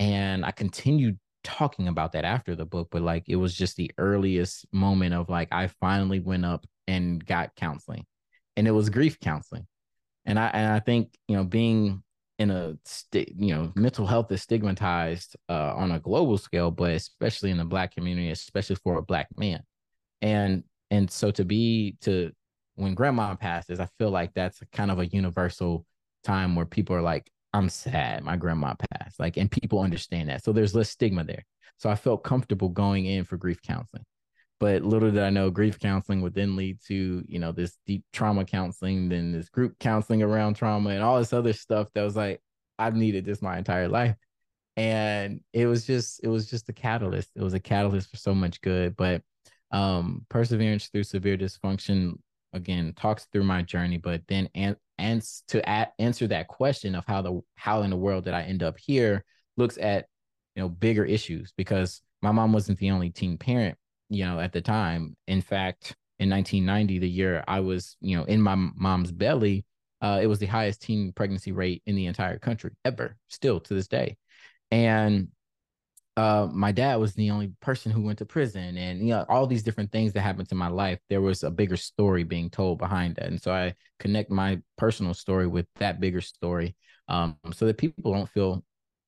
And 0.00 0.44
I 0.44 0.50
continued 0.52 1.18
talking 1.44 1.88
about 1.88 2.12
that 2.12 2.24
after 2.24 2.54
the 2.54 2.66
book, 2.66 2.88
but 2.90 3.02
like 3.02 3.24
it 3.28 3.36
was 3.36 3.54
just 3.54 3.76
the 3.76 3.90
earliest 3.98 4.66
moment 4.72 5.14
of 5.14 5.28
like 5.28 5.48
I 5.52 5.68
finally 5.80 6.20
went 6.20 6.44
up 6.44 6.66
and 6.86 7.24
got 7.24 7.54
counseling, 7.56 8.04
and 8.56 8.68
it 8.68 8.72
was 8.72 8.90
grief 8.90 9.18
counseling, 9.20 9.66
and 10.28 10.38
I 10.38 10.48
and 10.48 10.72
I 10.72 10.78
think 10.78 11.16
you 11.26 11.36
know 11.36 11.42
being 11.42 12.02
in 12.38 12.50
a 12.52 12.76
st- 12.84 13.34
you 13.36 13.54
know 13.54 13.72
mental 13.74 14.06
health 14.06 14.30
is 14.30 14.42
stigmatized 14.42 15.36
uh, 15.48 15.72
on 15.74 15.90
a 15.90 15.98
global 15.98 16.38
scale, 16.38 16.70
but 16.70 16.92
especially 16.92 17.50
in 17.50 17.56
the 17.56 17.64
Black 17.64 17.94
community, 17.94 18.30
especially 18.30 18.76
for 18.76 18.98
a 18.98 19.02
Black 19.02 19.28
man, 19.36 19.62
and 20.22 20.62
and 20.90 21.10
so 21.10 21.30
to 21.32 21.44
be 21.44 21.96
to 22.02 22.30
when 22.76 22.94
grandma 22.94 23.34
passes, 23.34 23.80
I 23.80 23.88
feel 23.98 24.10
like 24.10 24.32
that's 24.34 24.62
kind 24.72 24.90
of 24.90 25.00
a 25.00 25.06
universal 25.06 25.84
time 26.22 26.54
where 26.54 26.66
people 26.66 26.94
are 26.94 27.02
like, 27.02 27.28
I'm 27.54 27.68
sad, 27.70 28.22
my 28.22 28.36
grandma 28.36 28.74
passed, 28.92 29.18
like, 29.18 29.36
and 29.36 29.50
people 29.50 29.80
understand 29.80 30.28
that, 30.28 30.44
so 30.44 30.52
there's 30.52 30.74
less 30.74 30.90
stigma 30.90 31.24
there. 31.24 31.44
So 31.78 31.88
I 31.88 31.94
felt 31.94 32.22
comfortable 32.22 32.68
going 32.68 33.06
in 33.06 33.24
for 33.24 33.36
grief 33.36 33.62
counseling. 33.62 34.04
But 34.60 34.82
little 34.82 35.10
did 35.10 35.22
I 35.22 35.30
know 35.30 35.50
grief 35.50 35.78
counseling 35.78 36.20
would 36.22 36.34
then 36.34 36.56
lead 36.56 36.78
to, 36.88 37.24
you 37.26 37.38
know, 37.38 37.52
this 37.52 37.78
deep 37.86 38.04
trauma 38.12 38.44
counseling, 38.44 39.08
then 39.08 39.32
this 39.32 39.48
group 39.48 39.78
counseling 39.78 40.22
around 40.22 40.54
trauma 40.54 40.90
and 40.90 41.02
all 41.02 41.18
this 41.18 41.32
other 41.32 41.52
stuff 41.52 41.88
that 41.94 42.02
was 42.02 42.16
like, 42.16 42.40
I've 42.78 42.96
needed 42.96 43.24
this 43.24 43.40
my 43.42 43.58
entire 43.58 43.88
life. 43.88 44.16
And 44.76 45.40
it 45.52 45.66
was 45.66 45.86
just, 45.86 46.20
it 46.22 46.28
was 46.28 46.48
just 46.50 46.68
a 46.68 46.72
catalyst. 46.72 47.30
It 47.36 47.42
was 47.42 47.54
a 47.54 47.60
catalyst 47.60 48.10
for 48.10 48.16
so 48.16 48.34
much 48.34 48.60
good. 48.60 48.96
But 48.96 49.22
um 49.70 50.24
perseverance 50.28 50.88
through 50.88 51.04
severe 51.04 51.36
dysfunction 51.36 52.14
again 52.52 52.92
talks 52.96 53.26
through 53.32 53.44
my 53.44 53.62
journey, 53.62 53.98
but 53.98 54.22
then 54.28 54.48
and 54.54 54.76
and 54.98 55.22
to 55.48 55.66
answer 56.00 56.26
that 56.26 56.48
question 56.48 56.94
of 56.94 57.04
how 57.06 57.22
the 57.22 57.40
how 57.56 57.82
in 57.82 57.90
the 57.90 57.96
world 57.96 58.24
did 58.24 58.34
I 58.34 58.42
end 58.42 58.62
up 58.62 58.78
here 58.78 59.24
looks 59.56 59.78
at 59.78 60.06
you 60.56 60.62
know 60.62 60.68
bigger 60.68 61.04
issues 61.04 61.52
because 61.56 62.02
my 62.22 62.32
mom 62.32 62.52
wasn't 62.52 62.78
the 62.78 62.90
only 62.90 63.10
teen 63.10 63.38
parent 63.38 63.76
you 64.08 64.24
know, 64.24 64.40
at 64.40 64.52
the 64.52 64.60
time. 64.60 65.16
In 65.26 65.40
fact, 65.40 65.96
in 66.18 66.28
1990, 66.28 66.98
the 66.98 67.08
year 67.08 67.44
I 67.46 67.60
was, 67.60 67.96
you 68.00 68.16
know, 68.16 68.24
in 68.24 68.40
my 68.40 68.54
mom's 68.54 69.12
belly, 69.12 69.64
uh, 70.00 70.20
it 70.22 70.26
was 70.26 70.38
the 70.38 70.46
highest 70.46 70.82
teen 70.82 71.12
pregnancy 71.12 71.52
rate 71.52 71.82
in 71.86 71.96
the 71.96 72.06
entire 72.06 72.38
country 72.38 72.72
ever, 72.84 73.16
still 73.28 73.60
to 73.60 73.74
this 73.74 73.88
day. 73.88 74.16
And 74.70 75.28
uh, 76.16 76.48
my 76.52 76.72
dad 76.72 76.96
was 76.96 77.14
the 77.14 77.30
only 77.30 77.52
person 77.60 77.92
who 77.92 78.02
went 78.02 78.18
to 78.18 78.26
prison, 78.26 78.76
and 78.76 79.00
you 79.00 79.14
know 79.14 79.24
all 79.28 79.46
these 79.46 79.62
different 79.62 79.92
things 79.92 80.12
that 80.12 80.22
happened 80.22 80.48
to 80.48 80.56
my 80.56 80.66
life. 80.66 80.98
There 81.08 81.20
was 81.20 81.44
a 81.44 81.50
bigger 81.50 81.76
story 81.76 82.24
being 82.24 82.50
told 82.50 82.78
behind 82.78 83.14
that, 83.16 83.26
and 83.26 83.40
so 83.40 83.52
I 83.52 83.74
connect 84.00 84.28
my 84.28 84.60
personal 84.76 85.14
story 85.14 85.46
with 85.46 85.66
that 85.76 86.00
bigger 86.00 86.20
story, 86.20 86.74
um, 87.06 87.36
so 87.52 87.66
that 87.66 87.78
people 87.78 88.12
don't 88.12 88.28
feel 88.28 88.64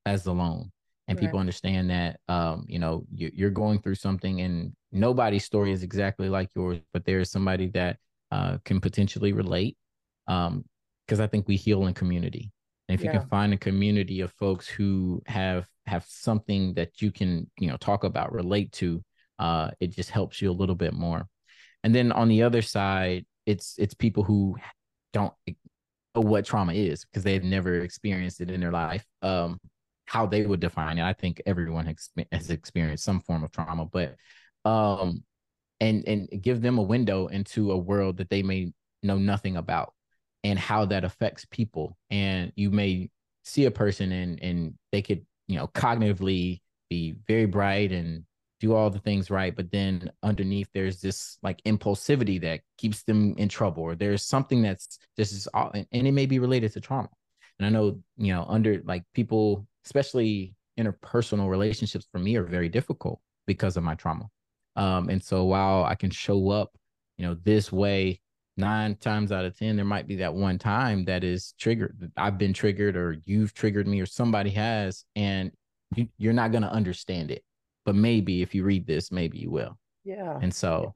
as 0.07 0.27
alone 0.27 0.71
and 1.11 1.19
right. 1.19 1.27
people 1.27 1.41
understand 1.41 1.91
that 1.91 2.21
um, 2.29 2.65
you 2.69 2.79
know 2.79 3.05
you, 3.13 3.47
are 3.47 3.51
going 3.51 3.83
through 3.83 3.97
something 3.97 4.41
and 4.41 4.73
nobody's 4.93 5.45
story 5.45 5.73
is 5.73 5.83
exactly 5.83 6.29
like 6.29 6.49
yours 6.55 6.79
but 6.93 7.05
there 7.05 7.19
is 7.19 7.31
somebody 7.31 7.67
that 7.67 7.99
uh, 8.31 8.57
can 8.65 8.81
potentially 8.81 9.33
relate 9.33 9.77
because 10.27 11.19
um, 11.19 11.21
i 11.21 11.27
think 11.27 11.47
we 11.49 11.57
heal 11.57 11.87
in 11.87 11.93
community 11.93 12.51
and 12.89 12.99
if 12.99 13.05
yeah. 13.05 13.13
you 13.13 13.19
can 13.19 13.29
find 13.29 13.53
a 13.53 13.59
community 13.59 14.21
of 14.21 14.33
folks 14.33 14.69
who 14.69 15.21
have 15.27 15.67
have 15.87 16.05
something 16.07 16.73
that 16.75 17.03
you 17.03 17.11
can 17.11 17.51
you 17.59 17.69
know 17.69 17.77
talk 17.77 18.05
about 18.05 18.33
relate 18.33 18.71
to 18.73 19.03
uh, 19.41 19.71
it 19.81 19.89
just 19.89 20.11
helps 20.11 20.41
you 20.41 20.51
a 20.51 20.53
little 20.53 20.75
bit 20.75 20.93
more 20.93 21.27
and 21.83 21.95
then 21.95 22.13
on 22.13 22.29
the 22.29 22.43
other 22.43 22.63
side 22.63 23.27
it's 23.47 23.75
it's 23.79 23.95
people 23.95 24.23
who 24.23 24.55
don't 25.13 25.33
know 26.15 26.21
what 26.21 26.45
trauma 26.45 26.73
is 26.73 27.05
because 27.05 27.25
they've 27.25 27.43
never 27.43 27.81
experienced 27.81 28.41
it 28.41 28.51
in 28.51 28.61
their 28.61 28.71
life 28.71 29.05
um, 29.23 29.59
how 30.11 30.27
they 30.27 30.45
would 30.45 30.59
define 30.59 30.99
it. 30.99 31.05
I 31.05 31.13
think 31.13 31.41
everyone 31.47 31.95
has 32.33 32.51
experienced 32.51 33.05
some 33.05 33.21
form 33.21 33.45
of 33.45 33.53
trauma, 33.53 33.85
but 33.85 34.17
um, 34.65 35.23
and 35.79 36.03
and 36.09 36.29
give 36.43 36.63
them 36.63 36.79
a 36.79 36.83
window 36.83 37.29
into 37.29 37.71
a 37.71 37.79
world 37.79 38.17
that 38.17 38.29
they 38.29 38.43
may 38.43 38.73
know 39.05 39.19
nothing 39.19 39.57
about 39.57 39.95
and 40.43 40.59
how 40.59 40.85
that 40.87 41.05
affects 41.05 41.45
people. 41.45 41.97
And 42.11 42.51
you 42.57 42.73
may 42.73 43.11
see 43.45 43.67
a 43.67 43.71
person 43.71 44.11
and 44.11 44.43
and 44.43 44.75
they 44.91 45.01
could 45.01 45.25
you 45.47 45.57
know 45.57 45.69
cognitively 45.69 46.61
be 46.89 47.15
very 47.29 47.47
bright 47.47 47.93
and 47.93 48.25
do 48.59 48.75
all 48.75 48.91
the 48.91 48.99
things 48.99 49.31
right 49.31 49.57
but 49.57 49.71
then 49.71 50.11
underneath 50.23 50.69
there's 50.75 51.01
this 51.01 51.39
like 51.43 51.63
impulsivity 51.65 52.39
that 52.41 52.61
keeps 52.77 53.05
them 53.05 53.35
in 53.39 53.49
trouble 53.49 53.83
or 53.83 53.95
there's 53.95 54.23
something 54.23 54.61
that's 54.61 54.99
just 55.17 55.33
is 55.33 55.47
all 55.55 55.71
and 55.73 55.87
it 55.93 56.13
may 56.13 56.27
be 56.27 56.39
related 56.39 56.71
to 56.71 56.81
trauma 56.81 57.09
and 57.59 57.67
i 57.67 57.71
know 57.71 57.99
you 58.19 58.35
know 58.35 58.45
under 58.49 58.83
like 58.85 59.03
people 59.15 59.67
especially 59.85 60.55
interpersonal 60.79 61.49
relationships 61.49 62.07
for 62.11 62.19
me 62.19 62.37
are 62.37 62.45
very 62.45 62.69
difficult 62.69 63.21
because 63.47 63.77
of 63.77 63.83
my 63.83 63.95
trauma. 63.95 64.27
Um, 64.77 65.09
and 65.09 65.23
so 65.23 65.45
while 65.45 65.85
I 65.85 65.95
can 65.95 66.11
show 66.11 66.51
up, 66.51 66.77
you 67.17 67.27
know, 67.27 67.37
this 67.45 67.73
way 67.73 68.21
nine 68.57 68.95
times 68.97 69.33
out 69.33 69.45
of 69.45 69.59
10, 69.59 69.77
there 69.77 69.85
might 69.85 70.07
be 70.07 70.17
that 70.17 70.33
one 70.33 70.59
time 70.59 71.05
that 71.07 71.25
is 71.25 71.55
triggered. 71.59 72.11
I've 72.17 72.39
been 72.39 72.53
triggered 72.53 72.97
or 72.97 73.17
you've 73.25 73.55
triggered 73.55 73.87
me 73.87 74.01
or 74.01 74.07
somebody 74.07 74.51
has, 74.51 75.05
and 75.17 75.51
you, 75.97 76.09
you're 76.19 76.33
not 76.33 76.53
going 76.53 76.63
to 76.63 76.71
understand 76.71 77.31
it. 77.31 77.43
But 77.85 77.95
maybe 77.95 78.43
if 78.43 78.55
you 78.55 78.65
read 78.65 78.87
this, 78.87 79.11
maybe 79.11 79.39
you 79.39 79.51
will. 79.51 79.79
Yeah. 80.05 80.39
And 80.41 80.55
so, 80.55 80.93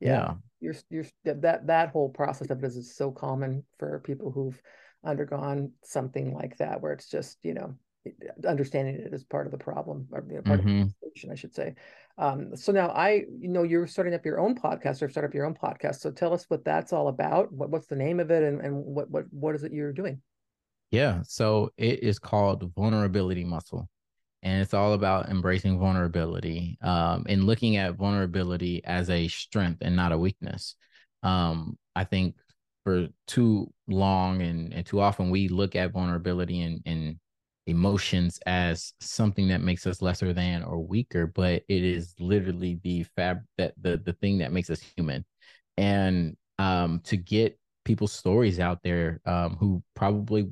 yeah. 0.00 0.08
yeah. 0.08 0.34
You're, 0.60 0.74
you're 0.90 1.04
that 1.24 1.68
that 1.68 1.90
whole 1.90 2.08
process 2.08 2.50
of 2.50 2.64
it 2.64 2.66
is 2.66 2.96
so 2.96 3.12
common 3.12 3.62
for 3.78 4.00
people 4.00 4.32
who've 4.32 4.60
undergone 5.04 5.70
something 5.84 6.34
like 6.34 6.56
that 6.56 6.80
where 6.80 6.92
it's 6.92 7.08
just 7.08 7.38
you 7.44 7.54
know 7.54 7.74
understanding 8.46 8.96
it 8.96 9.12
as 9.12 9.24
part 9.24 9.46
of 9.46 9.52
the 9.52 9.58
problem 9.58 10.06
or 10.12 10.22
part 10.22 10.60
mm-hmm. 10.60 10.82
of 10.82 10.88
the 10.88 10.94
solution, 11.00 11.30
I 11.30 11.34
should 11.34 11.54
say. 11.54 11.74
Um, 12.18 12.56
so 12.56 12.72
now 12.72 12.88
I, 12.88 13.24
you 13.38 13.48
know, 13.48 13.62
you're 13.62 13.86
starting 13.86 14.14
up 14.14 14.24
your 14.24 14.40
own 14.40 14.54
podcast 14.54 15.02
or 15.02 15.08
start 15.08 15.26
up 15.26 15.34
your 15.34 15.46
own 15.46 15.54
podcast. 15.54 16.00
So 16.00 16.10
tell 16.10 16.32
us 16.32 16.44
what 16.48 16.64
that's 16.64 16.92
all 16.92 17.08
about. 17.08 17.52
What, 17.52 17.70
what's 17.70 17.86
the 17.86 17.96
name 17.96 18.20
of 18.20 18.30
it 18.30 18.42
and, 18.42 18.60
and 18.60 18.74
what, 18.84 19.08
what, 19.10 19.24
what 19.30 19.54
is 19.54 19.62
it 19.62 19.72
you're 19.72 19.92
doing? 19.92 20.20
Yeah. 20.90 21.22
So 21.24 21.70
it 21.76 22.02
is 22.02 22.18
called 22.18 22.72
Vulnerability 22.74 23.44
Muscle. 23.44 23.88
And 24.42 24.62
it's 24.62 24.74
all 24.74 24.92
about 24.92 25.28
embracing 25.28 25.78
vulnerability 25.78 26.78
um, 26.80 27.24
and 27.28 27.44
looking 27.44 27.76
at 27.76 27.96
vulnerability 27.96 28.84
as 28.84 29.10
a 29.10 29.26
strength 29.28 29.78
and 29.82 29.96
not 29.96 30.12
a 30.12 30.18
weakness. 30.18 30.76
Um, 31.24 31.76
I 31.96 32.04
think 32.04 32.36
for 32.84 33.08
too 33.26 33.72
long 33.88 34.40
and, 34.40 34.72
and 34.72 34.86
too 34.86 35.00
often 35.00 35.30
we 35.30 35.48
look 35.48 35.76
at 35.76 35.92
vulnerability 35.92 36.62
and, 36.62 36.80
and 36.86 36.97
emotions 37.68 38.40
as 38.46 38.92
something 39.00 39.48
that 39.48 39.60
makes 39.60 39.86
us 39.86 40.02
lesser 40.02 40.32
than 40.32 40.62
or 40.62 40.78
weaker, 40.78 41.26
but 41.26 41.62
it 41.68 41.84
is 41.84 42.14
literally 42.18 42.80
the 42.82 43.04
fab 43.14 43.42
that 43.58 43.74
the 43.80 43.98
the 43.98 44.14
thing 44.14 44.38
that 44.38 44.52
makes 44.52 44.70
us 44.70 44.80
human. 44.96 45.24
And 45.76 46.36
um, 46.58 47.00
to 47.04 47.16
get 47.16 47.58
people's 47.84 48.12
stories 48.12 48.58
out 48.58 48.80
there 48.82 49.20
um, 49.26 49.56
who 49.60 49.82
probably 49.94 50.50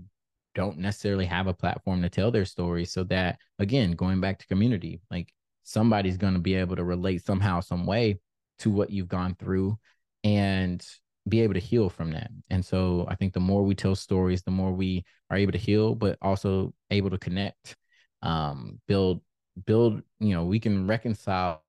don't 0.55 0.79
necessarily 0.79 1.27
have 1.27 1.49
a 1.49 1.55
platform 1.55 2.03
to 2.03 2.09
tell 2.09 2.31
their 2.31 2.45
stories, 2.45 2.93
so 2.93 3.05
that 3.05 3.39
again, 3.59 3.93
going 3.93 4.21
back 4.21 4.39
to 4.39 4.47
community, 4.47 5.01
like 5.11 5.33
somebody's 5.65 6.17
going 6.17 6.35
to 6.35 6.41
be 6.41 6.55
able 6.55 6.77
to 6.77 6.85
relate 6.85 7.25
somehow, 7.25 7.61
some 7.61 7.87
way 7.87 8.21
to 8.61 8.71
what 8.71 8.91
you've 8.91 9.09
gone 9.09 9.35
through, 9.35 9.79
and 10.23 10.87
be 11.29 11.41
able 11.41 11.55
to 11.55 11.61
heal 11.61 11.89
from 11.89 12.13
that. 12.13 12.31
And 12.51 12.65
so 12.65 13.07
I 13.09 13.15
think 13.15 13.33
the 13.33 13.41
more 13.41 13.63
we 13.63 13.75
tell 13.75 13.95
stories, 13.95 14.43
the 14.43 14.51
more 14.51 14.73
we 14.73 15.05
are 15.31 15.37
able 15.37 15.53
to 15.53 15.59
heal, 15.59 15.95
but 15.95 16.19
also 16.23 16.73
able 16.91 17.11
to 17.11 17.19
connect, 17.19 17.77
um, 18.23 18.81
build, 18.87 19.21
build, 19.65 20.03
you 20.21 20.35
know, 20.35 20.45
we 20.45 20.61
can 20.61 20.87
reconcile 20.87 21.63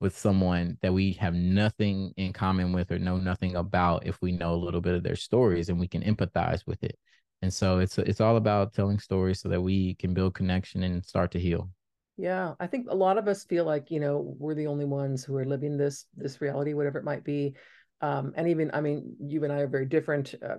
with 0.00 0.16
someone 0.16 0.76
that 0.82 0.92
we 0.92 1.12
have 1.14 1.34
nothing 1.34 2.12
in 2.16 2.32
common 2.32 2.72
with 2.72 2.92
or 2.92 2.98
know 2.98 3.16
nothing 3.16 3.56
about 3.56 4.06
if 4.06 4.20
we 4.20 4.30
know 4.30 4.54
a 4.54 4.56
little 4.56 4.80
bit 4.80 4.94
of 4.94 5.02
their 5.02 5.16
stories 5.16 5.68
and 5.68 5.80
we 5.80 5.88
can 5.88 6.02
empathize 6.02 6.66
with 6.66 6.82
it. 6.84 6.98
And 7.42 7.52
so 7.52 7.78
it's 7.78 7.98
it's 7.98 8.20
all 8.20 8.36
about 8.36 8.72
telling 8.72 8.98
stories 8.98 9.40
so 9.40 9.48
that 9.48 9.60
we 9.60 9.94
can 9.94 10.14
build 10.14 10.34
connection 10.34 10.82
and 10.82 11.04
start 11.04 11.30
to 11.32 11.40
heal. 11.40 11.70
Yeah, 12.18 12.54
I 12.58 12.66
think 12.66 12.86
a 12.88 12.94
lot 12.94 13.18
of 13.18 13.28
us 13.28 13.44
feel 13.44 13.64
like, 13.64 13.90
you 13.90 14.00
know, 14.00 14.34
we're 14.38 14.54
the 14.54 14.68
only 14.68 14.86
ones 14.86 15.22
who 15.22 15.36
are 15.36 15.44
living 15.44 15.76
this 15.76 16.06
this 16.16 16.40
reality 16.40 16.72
whatever 16.72 16.98
it 16.98 17.04
might 17.04 17.24
be 17.24 17.54
um, 18.02 18.32
and 18.36 18.48
even 18.48 18.70
i 18.74 18.80
mean 18.80 19.16
you 19.20 19.44
and 19.44 19.52
i 19.52 19.60
are 19.60 19.66
very 19.66 19.86
different 19.86 20.34
uh, 20.44 20.56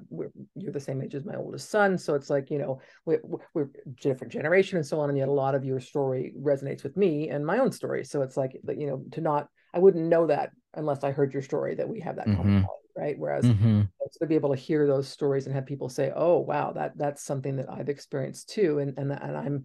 you're 0.56 0.72
the 0.72 0.80
same 0.80 1.02
age 1.02 1.16
as 1.16 1.26
my 1.26 1.36
oldest 1.36 1.70
son 1.70 1.98
so 1.98 2.16
it's 2.16 2.30
like 2.30 2.50
you 2.50 2.58
know 2.58 2.80
we're, 3.06 3.22
we're 3.54 3.70
different 4.02 4.34
generation 4.34 4.78
and 4.78 4.86
so 4.86 5.00
on 5.00 5.10
and 5.10 5.18
yet 5.18 5.28
a 5.28 5.32
lot 5.32 5.56
of 5.56 5.64
your 5.64 5.80
story 5.80 6.34
resonates 6.40 6.84
with 6.84 6.98
me 6.98 7.30
and 7.30 7.46
my 7.46 7.60
own 7.60 7.72
story 7.72 8.04
so 8.04 8.22
it's 8.22 8.38
like 8.38 8.58
you 8.76 8.88
know 8.88 9.04
to 9.12 9.22
not 9.22 9.48
i 9.74 9.80
wouldn't 9.80 10.06
know 10.06 10.28
that 10.28 10.52
unless 10.74 11.04
i 11.04 11.12
heard 11.12 11.34
your 11.34 11.44
story 11.44 11.76
that 11.76 11.88
we 11.88 12.00
have 12.00 12.16
that 12.16 12.28
mm-hmm. 12.28 12.62
right 12.96 13.18
whereas 13.20 13.46
mm-hmm. 13.46 13.82
to 14.20 14.26
be 14.26 14.36
able 14.36 14.54
to 14.54 14.62
hear 14.62 14.88
those 14.88 15.08
stories 15.08 15.46
and 15.46 15.54
have 15.54 15.66
people 15.66 15.90
say 15.90 16.12
oh 16.16 16.40
wow 16.40 16.72
that 16.72 16.98
that's 16.98 17.24
something 17.24 17.56
that 17.58 17.70
i've 17.70 17.90
experienced 17.90 18.50
too 18.50 18.80
and 18.80 18.98
and, 18.98 19.12
and 19.12 19.38
i'm 19.38 19.64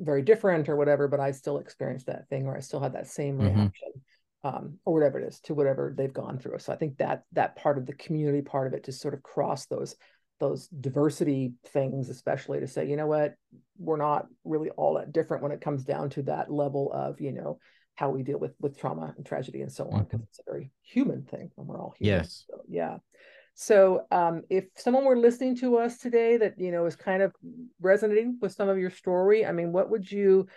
very 0.00 0.22
different 0.22 0.68
or 0.68 0.76
whatever 0.76 1.06
but 1.08 1.20
i 1.20 1.30
still 1.30 1.58
experienced 1.58 2.06
that 2.06 2.28
thing 2.28 2.46
or 2.46 2.56
i 2.56 2.60
still 2.60 2.80
had 2.80 2.94
that 2.94 3.06
same 3.06 3.38
mm-hmm. 3.38 3.60
reaction 3.60 3.92
um, 4.44 4.78
or 4.84 4.92
whatever 4.92 5.18
it 5.18 5.26
is 5.26 5.40
to 5.40 5.54
whatever 5.54 5.94
they've 5.96 6.12
gone 6.12 6.38
through. 6.38 6.58
So 6.58 6.72
I 6.72 6.76
think 6.76 6.98
that 6.98 7.24
that 7.32 7.56
part 7.56 7.78
of 7.78 7.86
the 7.86 7.94
community 7.94 8.42
part 8.42 8.66
of 8.66 8.74
it 8.74 8.84
to 8.84 8.92
sort 8.92 9.14
of 9.14 9.22
cross 9.22 9.66
those 9.66 9.96
those 10.40 10.68
diversity 10.68 11.54
things, 11.68 12.10
especially 12.10 12.60
to 12.60 12.66
say, 12.66 12.86
you 12.88 12.96
know 12.96 13.06
what, 13.06 13.34
we're 13.78 13.96
not 13.96 14.26
really 14.44 14.68
all 14.70 14.94
that 14.94 15.12
different 15.12 15.42
when 15.42 15.52
it 15.52 15.60
comes 15.60 15.84
down 15.84 16.10
to 16.10 16.22
that 16.22 16.50
level 16.50 16.92
of, 16.92 17.20
you 17.20 17.32
know, 17.32 17.58
how 17.94 18.10
we 18.10 18.22
deal 18.22 18.38
with 18.38 18.52
with 18.60 18.78
trauma 18.78 19.14
and 19.16 19.24
tragedy 19.24 19.62
and 19.62 19.72
so 19.72 19.88
on 19.90 20.04
because 20.04 20.20
mm-hmm. 20.20 20.28
it's 20.28 20.40
a 20.40 20.50
very 20.50 20.70
human 20.82 21.22
thing 21.22 21.50
and 21.56 21.66
we're 21.66 21.80
all 21.80 21.94
human. 21.98 22.18
Yes. 22.18 22.44
So, 22.50 22.60
yeah. 22.68 22.98
So 23.54 24.02
um, 24.10 24.42
if 24.50 24.64
someone 24.76 25.04
were 25.04 25.16
listening 25.16 25.56
to 25.58 25.76
us 25.78 25.98
today 25.98 26.36
that 26.36 26.58
you 26.58 26.72
know 26.72 26.84
is 26.86 26.96
kind 26.96 27.22
of 27.22 27.32
resonating 27.80 28.38
with 28.42 28.52
some 28.52 28.68
of 28.68 28.78
your 28.78 28.90
story, 28.90 29.46
I 29.46 29.52
mean, 29.52 29.72
what 29.72 29.90
would 29.90 30.10
you 30.10 30.48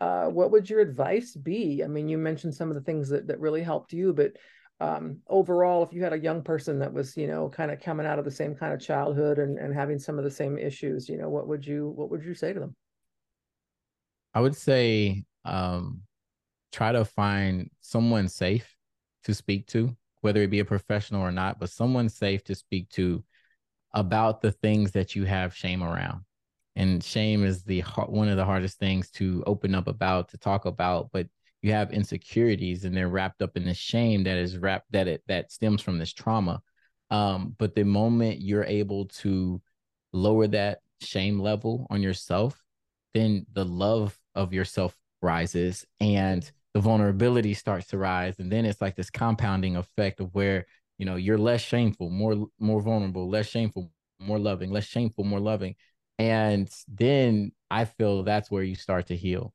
uh, 0.00 0.26
what 0.26 0.50
would 0.50 0.68
your 0.68 0.80
advice 0.80 1.34
be? 1.34 1.82
I 1.82 1.86
mean, 1.86 2.08
you 2.08 2.18
mentioned 2.18 2.54
some 2.54 2.68
of 2.68 2.74
the 2.74 2.82
things 2.82 3.08
that 3.08 3.26
that 3.28 3.40
really 3.40 3.62
helped 3.62 3.92
you, 3.92 4.12
but 4.12 4.32
um, 4.78 5.18
overall, 5.28 5.82
if 5.82 5.92
you 5.92 6.02
had 6.02 6.12
a 6.12 6.18
young 6.18 6.42
person 6.42 6.78
that 6.80 6.92
was, 6.92 7.16
you 7.16 7.26
know, 7.26 7.48
kind 7.48 7.70
of 7.70 7.80
coming 7.80 8.06
out 8.06 8.18
of 8.18 8.26
the 8.26 8.30
same 8.30 8.54
kind 8.54 8.74
of 8.74 8.80
childhood 8.80 9.38
and, 9.38 9.58
and 9.58 9.74
having 9.74 9.98
some 9.98 10.18
of 10.18 10.24
the 10.24 10.30
same 10.30 10.58
issues, 10.58 11.08
you 11.08 11.16
know, 11.16 11.30
what 11.30 11.48
would 11.48 11.66
you 11.66 11.88
what 11.96 12.10
would 12.10 12.22
you 12.22 12.34
say 12.34 12.52
to 12.52 12.60
them? 12.60 12.76
I 14.34 14.40
would 14.40 14.54
say 14.54 15.24
um, 15.46 16.02
try 16.72 16.92
to 16.92 17.06
find 17.06 17.70
someone 17.80 18.28
safe 18.28 18.76
to 19.24 19.32
speak 19.32 19.66
to, 19.68 19.96
whether 20.20 20.42
it 20.42 20.50
be 20.50 20.60
a 20.60 20.64
professional 20.64 21.22
or 21.22 21.32
not, 21.32 21.58
but 21.58 21.70
someone 21.70 22.10
safe 22.10 22.44
to 22.44 22.54
speak 22.54 22.90
to 22.90 23.24
about 23.94 24.42
the 24.42 24.52
things 24.52 24.92
that 24.92 25.14
you 25.16 25.24
have 25.24 25.56
shame 25.56 25.82
around. 25.82 26.25
And 26.76 27.02
shame 27.02 27.44
is 27.44 27.62
the 27.62 27.80
one 28.06 28.28
of 28.28 28.36
the 28.36 28.44
hardest 28.44 28.78
things 28.78 29.10
to 29.12 29.42
open 29.46 29.74
up 29.74 29.88
about, 29.88 30.28
to 30.30 30.38
talk 30.38 30.66
about, 30.66 31.10
but 31.12 31.26
you 31.62 31.72
have 31.72 31.90
insecurities 31.90 32.84
and 32.84 32.96
they're 32.96 33.08
wrapped 33.08 33.42
up 33.42 33.56
in 33.56 33.64
the 33.64 33.74
shame 33.74 34.24
that 34.24 34.36
is 34.36 34.58
wrapped 34.58 34.92
that 34.92 35.08
it 35.08 35.22
that 35.26 35.50
stems 35.50 35.82
from 35.82 35.98
this 35.98 36.12
trauma. 36.12 36.60
Um, 37.10 37.54
but 37.58 37.74
the 37.74 37.84
moment 37.84 38.40
you're 38.40 38.64
able 38.64 39.06
to 39.06 39.60
lower 40.12 40.46
that 40.48 40.80
shame 41.00 41.40
level 41.40 41.86
on 41.90 42.02
yourself, 42.02 42.62
then 43.14 43.46
the 43.52 43.64
love 43.64 44.18
of 44.34 44.52
yourself 44.52 44.94
rises 45.22 45.86
and 46.00 46.50
the 46.74 46.80
vulnerability 46.80 47.54
starts 47.54 47.86
to 47.88 47.98
rise. 47.98 48.38
And 48.38 48.52
then 48.52 48.66
it's 48.66 48.82
like 48.82 48.96
this 48.96 49.10
compounding 49.10 49.76
effect 49.76 50.20
of 50.20 50.34
where, 50.34 50.66
you 50.98 51.06
know, 51.06 51.16
you're 51.16 51.38
less 51.38 51.62
shameful, 51.62 52.10
more 52.10 52.48
more 52.58 52.82
vulnerable, 52.82 53.28
less 53.28 53.48
shameful, 53.48 53.90
more 54.20 54.38
loving, 54.38 54.70
less 54.70 54.84
shameful, 54.84 55.24
more 55.24 55.40
loving. 55.40 55.74
And 56.18 56.70
then 56.88 57.52
I 57.70 57.84
feel 57.84 58.22
that's 58.22 58.50
where 58.50 58.62
you 58.62 58.74
start 58.74 59.08
to 59.08 59.16
heal 59.16 59.52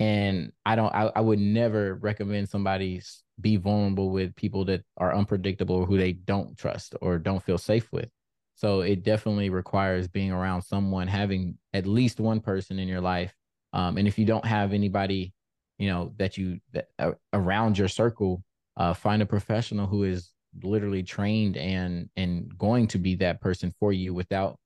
and 0.00 0.52
I 0.64 0.76
don't 0.76 0.94
I, 0.94 1.10
I 1.14 1.20
would 1.20 1.38
never 1.38 1.94
recommend 1.94 2.48
somebody 2.48 3.02
be 3.40 3.56
vulnerable 3.56 4.10
with 4.10 4.34
people 4.36 4.64
that 4.66 4.84
are 4.96 5.14
unpredictable 5.14 5.76
or 5.76 5.86
who 5.86 5.96
they 5.98 6.12
don't 6.12 6.56
trust 6.56 6.94
or 7.00 7.18
don't 7.18 7.42
feel 7.42 7.58
safe 7.58 7.90
with. 7.92 8.10
So 8.54 8.80
it 8.80 9.04
definitely 9.04 9.50
requires 9.50 10.08
being 10.08 10.32
around 10.32 10.62
someone, 10.62 11.06
having 11.06 11.58
at 11.72 11.86
least 11.86 12.18
one 12.18 12.40
person 12.40 12.78
in 12.78 12.88
your 12.88 13.00
life. 13.00 13.32
Um, 13.72 13.96
and 13.96 14.08
if 14.08 14.18
you 14.18 14.24
don't 14.24 14.44
have 14.44 14.72
anybody, 14.72 15.32
you 15.78 15.88
know, 15.88 16.12
that 16.16 16.36
you 16.36 16.60
that 16.72 16.88
uh, 16.98 17.12
around 17.32 17.78
your 17.78 17.88
circle, 17.88 18.42
uh, 18.76 18.94
find 18.94 19.22
a 19.22 19.26
professional 19.26 19.86
who 19.86 20.04
is 20.04 20.30
literally 20.62 21.02
trained 21.02 21.56
and 21.56 22.08
and 22.16 22.56
going 22.56 22.86
to 22.88 22.98
be 22.98 23.14
that 23.16 23.40
person 23.40 23.72
for 23.78 23.92
you 23.92 24.14
without 24.14 24.58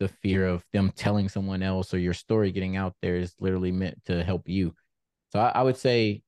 the 0.00 0.08
fear 0.08 0.46
of 0.46 0.64
them 0.72 0.90
telling 0.96 1.28
someone 1.28 1.62
else 1.62 1.94
or 1.94 1.98
your 1.98 2.14
story 2.14 2.50
getting 2.50 2.76
out 2.76 2.96
there 3.02 3.16
is 3.16 3.34
literally 3.38 3.70
meant 3.70 4.02
to 4.06 4.24
help 4.24 4.48
you. 4.48 4.74
So 5.28 5.38
I, 5.38 5.50
I 5.50 5.62
would 5.62 5.76
say 5.76 6.22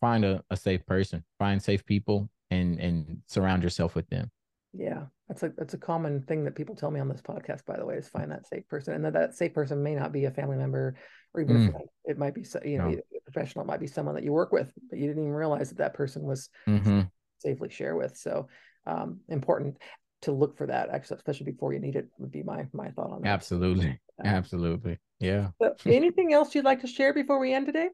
find 0.00 0.24
a, 0.24 0.44
a 0.50 0.56
safe 0.56 0.86
person, 0.86 1.24
find 1.38 1.60
safe 1.60 1.84
people 1.84 2.30
and 2.50 2.78
and 2.78 3.18
surround 3.26 3.62
yourself 3.62 3.94
with 3.96 4.08
them. 4.08 4.30
Yeah, 4.72 5.04
that's 5.28 5.42
a 5.42 5.52
that's 5.56 5.74
a 5.74 5.78
common 5.78 6.22
thing 6.22 6.44
that 6.44 6.54
people 6.54 6.76
tell 6.76 6.90
me 6.90 7.00
on 7.00 7.08
this 7.08 7.22
podcast. 7.22 7.64
By 7.64 7.78
the 7.78 7.86
way, 7.86 7.96
is 7.96 8.08
find 8.08 8.30
that 8.30 8.46
safe 8.46 8.68
person, 8.68 8.94
and 8.94 9.04
that 9.06 9.14
that 9.14 9.34
safe 9.34 9.54
person 9.54 9.82
may 9.82 9.94
not 9.94 10.12
be 10.12 10.26
a 10.26 10.30
family 10.30 10.56
member 10.56 10.94
or 11.34 11.40
even 11.40 11.56
mm. 11.56 11.70
friend. 11.70 11.88
It 12.04 12.18
might 12.18 12.34
be 12.34 12.44
you 12.64 12.78
know 12.78 12.90
no. 12.90 12.98
a 12.98 13.30
professional. 13.30 13.64
It 13.64 13.68
might 13.68 13.80
be 13.80 13.86
someone 13.86 14.14
that 14.14 14.24
you 14.24 14.32
work 14.32 14.52
with, 14.52 14.70
but 14.90 14.98
you 14.98 15.06
didn't 15.06 15.22
even 15.22 15.34
realize 15.34 15.70
that 15.70 15.78
that 15.78 15.94
person 15.94 16.22
was 16.22 16.50
mm-hmm. 16.68 17.02
safely 17.38 17.70
share 17.70 17.96
with. 17.96 18.16
So 18.16 18.48
um, 18.86 19.20
important 19.28 19.78
to 20.26 20.32
look 20.32 20.56
for 20.56 20.66
that, 20.66 20.90
actually, 20.90 21.16
especially 21.16 21.50
before 21.50 21.72
you 21.72 21.78
need 21.78 21.96
it. 21.96 22.06
Would 22.18 22.30
be 22.30 22.42
my 22.42 22.66
my 22.72 22.90
thought 22.90 23.10
on 23.10 23.22
that. 23.22 23.28
Absolutely, 23.28 23.98
absolutely, 24.24 24.98
yeah. 25.18 25.48
So 25.60 25.74
anything 25.86 26.32
else 26.32 26.54
you'd 26.54 26.64
like 26.64 26.82
to 26.82 26.86
share 26.86 27.14
before 27.14 27.38
we 27.38 27.54
end 27.54 27.66
today? 27.66 27.88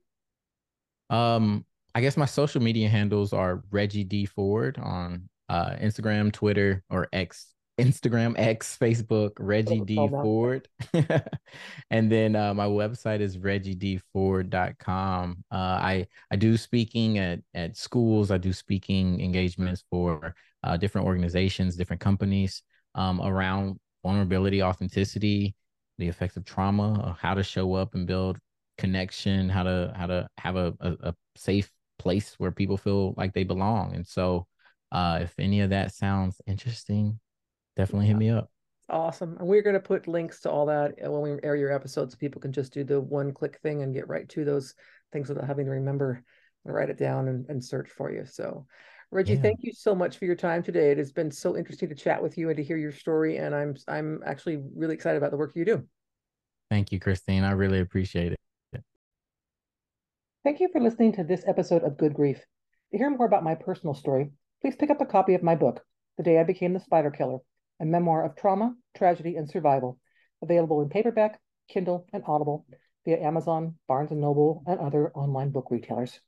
Um, 1.11 1.65
I 1.95 2.01
guess 2.01 2.17
my 2.17 2.27
social 2.27 2.61
media 2.61 2.89
handles 2.89 3.33
are 3.33 3.63
Reggie 3.71 4.05
D 4.05 4.27
Ford 4.27 4.79
on 4.79 5.29
uh, 5.49 5.77
Instagram, 5.81 6.33
Twitter, 6.33 6.83
or 6.91 7.09
X, 7.13 7.55
Instagram, 7.79 8.35
X, 8.37 8.77
Facebook, 8.81 9.33
Reggie 9.39 9.81
D 9.81 9.97
Ford. 9.97 10.69
and 11.91 12.11
then 12.11 12.35
uh, 12.35 12.55
my 12.55 12.67
website 12.67 13.21
is 13.21 13.37
reggiedford.com. 13.37 15.45
Uh, 15.51 15.55
I, 15.55 16.07
I 16.31 16.37
do 16.37 16.57
speaking 16.57 17.19
at, 17.19 17.41
at 17.55 17.77
schools, 17.77 18.31
I 18.31 18.39
do 18.39 18.55
speaking 18.55 19.21
engagements 19.21 19.85
for 19.91 20.35
uh, 20.65 20.77
different 20.77 21.07
organizations, 21.07 21.77
different 21.77 22.01
companies 22.01 22.63
um, 22.95 23.21
around 23.21 23.79
vulnerability, 24.03 24.63
authenticity, 24.63 25.55
the 25.99 26.09
effects 26.09 26.37
of 26.37 26.45
trauma, 26.45 27.17
how 27.21 27.35
to 27.35 27.43
show 27.43 27.75
up 27.75 27.95
and 27.95 28.07
build 28.07 28.39
connection, 28.79 29.49
how 29.49 29.63
to 29.63 29.93
how 29.95 30.07
to 30.07 30.27
have 30.39 30.57
a, 30.57 30.75
a, 30.81 30.93
a 31.03 31.15
safe 31.37 31.71
place 31.99 32.35
where 32.39 32.51
people 32.51 32.77
feel 32.77 33.15
like 33.17 33.33
they 33.33 33.45
belong. 33.45 33.95
And 33.95 34.07
so 34.07 34.47
uh, 34.91 35.21
if 35.23 35.35
any 35.39 35.61
of 35.61 35.71
that 35.71 35.95
sounds 35.95 36.41
interesting, 36.47 37.19
definitely 37.77 38.07
yeah. 38.07 38.13
hit 38.13 38.19
me 38.19 38.31
up. 38.31 38.51
Awesome. 38.89 39.37
And 39.39 39.49
we're 39.49 39.63
going 39.63 39.75
to 39.75 39.81
put 39.81 40.09
links 40.09 40.41
to 40.41 40.51
all 40.51 40.67
that 40.67 40.95
uh, 41.05 41.11
when 41.11 41.23
we 41.23 41.43
air 41.43 41.57
your 41.57 41.73
episodes. 41.73 42.13
So 42.13 42.19
people 42.19 42.41
can 42.41 42.53
just 42.53 42.75
do 42.75 42.85
the 42.85 43.01
one 43.01 43.33
click 43.33 43.59
thing 43.63 43.83
and 43.83 43.95
get 43.95 44.09
right 44.09 44.29
to 44.31 44.45
those 44.45 44.75
things 45.13 45.29
without 45.29 45.47
having 45.47 45.67
to 45.67 45.71
remember 45.71 46.23
and 46.65 46.75
write 46.75 46.91
it 46.91 46.99
down 46.99 47.29
and, 47.29 47.47
and 47.49 47.65
search 47.65 47.89
for 47.89 48.11
you. 48.11 48.27
So, 48.27 48.67
Reggie, 49.13 49.35
yeah. 49.35 49.43
thank 49.43 49.59
you 49.61 49.73
so 49.75 49.95
much 49.95 50.17
for 50.17 50.25
your 50.25 50.35
time 50.35 50.63
today. 50.63 50.91
It 50.91 50.97
has 50.97 51.13
been 51.13 51.31
so 51.31 51.55
interesting 51.55 51.91
to 51.91 51.95
chat 51.95 52.23
with 52.23 52.39
you 52.39 52.49
and 52.49 52.57
to 52.57 52.65
hear 52.65 52.79
your 52.79 52.93
story. 52.93 53.37
And 53.37 53.55
I'm 53.55 53.77
I'm 53.87 54.23
actually 54.25 54.63
really 54.75 54.95
excited 54.95 55.19
about 55.19 55.31
the 55.31 55.37
work 55.37 55.53
you 55.55 55.67
do. 55.67 55.87
Thank 56.71 56.93
you, 56.93 56.99
Christine. 56.99 57.45
I 57.45 57.51
really 57.51 57.81
appreciate 57.81 58.33
it. 58.33 58.39
Thank 60.45 60.61
you 60.61 60.71
for 60.73 60.81
listening 60.81 61.13
to 61.13 61.25
this 61.25 61.45
episode 61.47 61.85
of 61.85 61.99
Good 61.99 62.15
Grief. 62.15 62.39
To 62.91 62.99
hear 62.99 63.11
more 63.11 63.27
about 63.27 63.45
my 63.45 63.55
personal 63.55 63.95
story, 63.95 64.33
please 64.63 64.75
pick 64.77 64.91
up 64.91 65.01
a 65.03 65.07
copy 65.07 65.35
of 65.35 65.43
my 65.43 65.55
book, 65.55 65.85
The 66.17 66.25
Day 66.25 66.41
I 66.41 66.45
Became 66.45 66.73
the 66.73 66.81
Spider 66.81 67.11
Killer, 67.11 67.39
a 67.81 67.85
memoir 67.85 68.25
of 68.25 68.35
trauma, 68.35 68.75
tragedy, 68.97 69.37
and 69.37 69.49
survival, 69.49 69.99
available 70.43 70.81
in 70.81 70.89
paperback, 70.89 71.39
Kindle, 71.69 72.07
and 72.13 72.25
Audible 72.27 72.67
via 73.05 73.21
Amazon, 73.21 73.77
Barnes 73.87 74.11
& 74.11 74.13
Noble, 74.13 74.65
and 74.67 74.81
other 74.81 75.13
online 75.13 75.51
book 75.51 75.69
retailers. 75.71 76.19